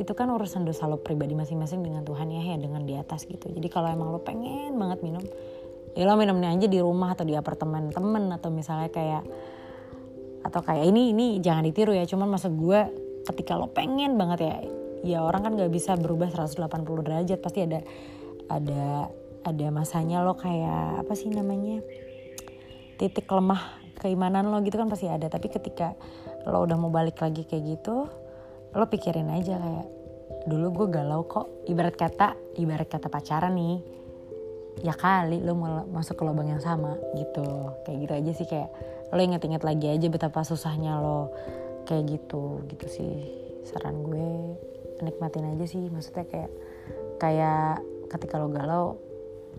Itu 0.00 0.16
kan 0.16 0.32
urusan 0.32 0.64
dosa 0.64 0.88
lo 0.88 0.98
pribadi 0.98 1.36
masing-masing 1.36 1.84
dengan 1.84 2.02
Tuhan 2.02 2.32
ya 2.32 2.42
ya 2.42 2.56
dengan 2.56 2.82
di 2.88 2.96
atas 2.96 3.28
gitu. 3.28 3.52
Jadi 3.52 3.68
kalau 3.68 3.92
emang 3.92 4.10
lo 4.10 4.24
pengen 4.24 4.74
banget 4.80 5.04
minum 5.04 5.22
ya 5.94 6.08
lo 6.08 6.18
minumnya 6.18 6.50
aja 6.50 6.66
di 6.66 6.80
rumah 6.82 7.14
atau 7.14 7.22
di 7.22 7.38
apartemen 7.38 7.94
temen 7.94 8.26
atau 8.34 8.50
misalnya 8.50 8.90
kayak 8.90 9.22
atau 10.44 10.60
kayak 10.60 10.90
ini 10.90 11.14
ini 11.14 11.26
jangan 11.44 11.62
ditiru 11.68 11.92
ya. 11.92 12.08
Cuman 12.08 12.32
maksud 12.32 12.56
gue 12.56 12.80
ketika 13.28 13.60
lo 13.60 13.68
pengen 13.70 14.16
banget 14.16 14.40
ya 14.40 14.56
ya 15.04 15.18
orang 15.20 15.44
kan 15.44 15.52
gak 15.60 15.68
bisa 15.68 16.00
berubah 16.00 16.32
180 16.32 16.64
derajat. 17.04 17.38
Pasti 17.44 17.60
ada 17.60 17.80
ada 18.48 19.08
ada 19.44 19.66
masanya 19.68 20.24
lo 20.24 20.34
kayak 20.40 21.04
apa 21.04 21.12
sih 21.12 21.28
namanya 21.28 21.84
titik 22.96 23.28
lemah 23.28 23.60
keimanan 24.00 24.48
lo 24.50 24.60
gitu 24.64 24.80
kan 24.80 24.88
pasti 24.88 25.06
ada. 25.06 25.28
Tapi 25.28 25.46
ketika 25.52 25.94
lo 26.48 26.64
udah 26.64 26.76
mau 26.76 26.90
balik 26.92 27.20
lagi 27.20 27.44
kayak 27.44 27.64
gitu 27.78 28.08
lo 28.74 28.84
pikirin 28.90 29.30
aja 29.30 29.60
kayak 29.60 29.86
dulu 30.48 30.84
gue 30.84 30.86
galau 31.00 31.24
kok. 31.28 31.68
Ibarat 31.68 31.94
kata 31.94 32.36
ibarat 32.58 32.88
kata 32.88 33.08
pacaran 33.12 33.54
nih. 33.54 33.78
Ya 34.82 34.90
kali 34.90 35.38
lo 35.38 35.54
mau 35.54 35.86
masuk 35.86 36.18
ke 36.18 36.22
lubang 36.26 36.50
yang 36.50 36.60
sama 36.64 36.98
gitu. 37.14 37.72
Kayak 37.86 37.98
gitu 38.00 38.12
aja 38.12 38.32
sih 38.34 38.46
kayak 38.48 38.70
lo 39.14 39.20
inget-inget 39.22 39.62
lagi 39.62 39.86
aja 39.92 40.06
betapa 40.10 40.42
susahnya 40.42 40.98
lo 40.98 41.30
kayak 41.86 42.18
gitu. 42.18 42.64
Gitu 42.66 42.86
sih 42.90 43.14
saran 43.68 44.02
gue. 44.02 44.58
Nikmatin 45.04 45.54
aja 45.54 45.64
sih 45.68 45.86
maksudnya 45.90 46.26
kayak 46.26 46.50
kayak 47.18 47.82
ketika 48.10 48.36
lo 48.42 48.50
galau 48.50 48.98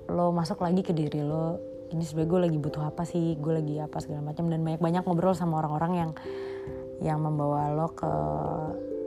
lo 0.09 0.29
masuk 0.29 0.61
lagi 0.61 0.85
ke 0.85 0.93
diri 0.93 1.21
lo 1.21 1.57
ini 1.93 2.01
sebenarnya 2.01 2.29
gue 2.29 2.41
lagi 2.49 2.57
butuh 2.57 2.83
apa 2.89 3.03
sih 3.05 3.37
gue 3.37 3.53
lagi 3.61 3.75
apa 3.77 3.97
segala 4.01 4.33
macam 4.33 4.49
dan 4.49 4.65
banyak 4.65 4.81
banyak 4.81 5.03
ngobrol 5.05 5.37
sama 5.37 5.61
orang-orang 5.61 5.93
yang 5.95 6.11
yang 7.03 7.19
membawa 7.21 7.69
lo 7.75 7.91
ke 7.91 8.11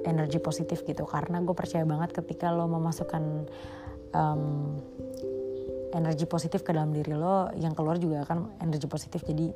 energi 0.04 0.38
positif 0.38 0.84
gitu. 0.84 1.04
Karena 1.08 1.42
gue 1.42 1.54
percaya 1.56 1.84
banget 1.84 2.14
ketika 2.16 2.52
lo 2.52 2.68
memasukkan 2.68 3.48
um, 4.12 4.42
energi 5.92 6.28
positif 6.28 6.62
ke 6.62 6.70
dalam 6.72 6.92
diri 6.92 7.16
lo 7.16 7.48
yang 7.56 7.72
keluar 7.72 7.96
juga 7.96 8.24
akan 8.28 8.61
energi 8.62 8.87
positif. 8.87 9.24
Jadi 9.24 9.52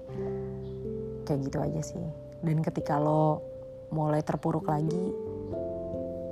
kayak 1.29 1.41
gitu 1.47 1.59
aja 1.61 1.81
sih. 1.85 2.07
Dan 2.43 2.65
ketika 2.65 2.99
lo 2.99 3.45
mulai 3.93 4.25
terpuruk 4.25 4.67
lagi 4.67 5.13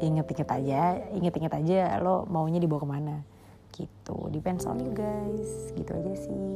inget-inget 0.01 0.49
aja 0.49 0.96
inget-inget 1.12 1.53
aja 1.53 2.01
lo 2.01 2.25
maunya 2.25 2.57
dibawa 2.57 2.81
ke 2.81 2.88
mana 2.88 3.16
gitu 3.75 4.31
depends 4.33 4.67
on 4.67 4.79
you 4.81 4.93
guys. 4.95 5.73
Gitu 5.75 5.91
aja 5.91 6.15
sih. 6.17 6.47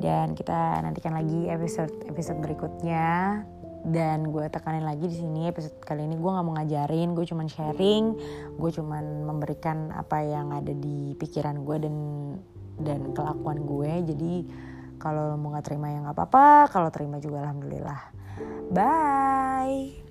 Dan 0.00 0.34
kita 0.34 0.82
nantikan 0.82 1.14
lagi 1.14 1.48
episode 1.48 1.92
episode 2.08 2.38
berikutnya. 2.42 3.42
Dan 3.84 4.32
gue 4.32 4.48
tekanin 4.48 4.80
lagi 4.80 5.04
di 5.04 5.16
sini 5.20 5.44
episode 5.44 5.76
kali 5.84 6.08
ini 6.08 6.16
gue 6.16 6.30
nggak 6.32 6.44
mau 6.44 6.56
ngajarin 6.56 7.12
gue 7.12 7.24
cuman 7.28 7.46
sharing. 7.48 8.04
Gue 8.56 8.70
cuman 8.72 9.28
memberikan 9.28 9.92
apa 9.92 10.24
yang 10.24 10.56
ada 10.56 10.72
di 10.72 11.12
pikiran 11.20 11.64
gue 11.68 11.76
dan 11.84 11.96
dan 12.80 13.12
kelakuan 13.12 13.60
gue. 13.68 13.92
Jadi 14.08 14.32
kalau 14.96 15.36
mau 15.36 15.52
nggak 15.52 15.68
terima 15.68 15.92
ya 15.92 16.00
nggak 16.00 16.16
apa-apa. 16.16 16.72
Kalau 16.72 16.88
terima 16.88 17.20
juga 17.20 17.44
alhamdulillah. 17.44 18.00
Bye 18.72 20.04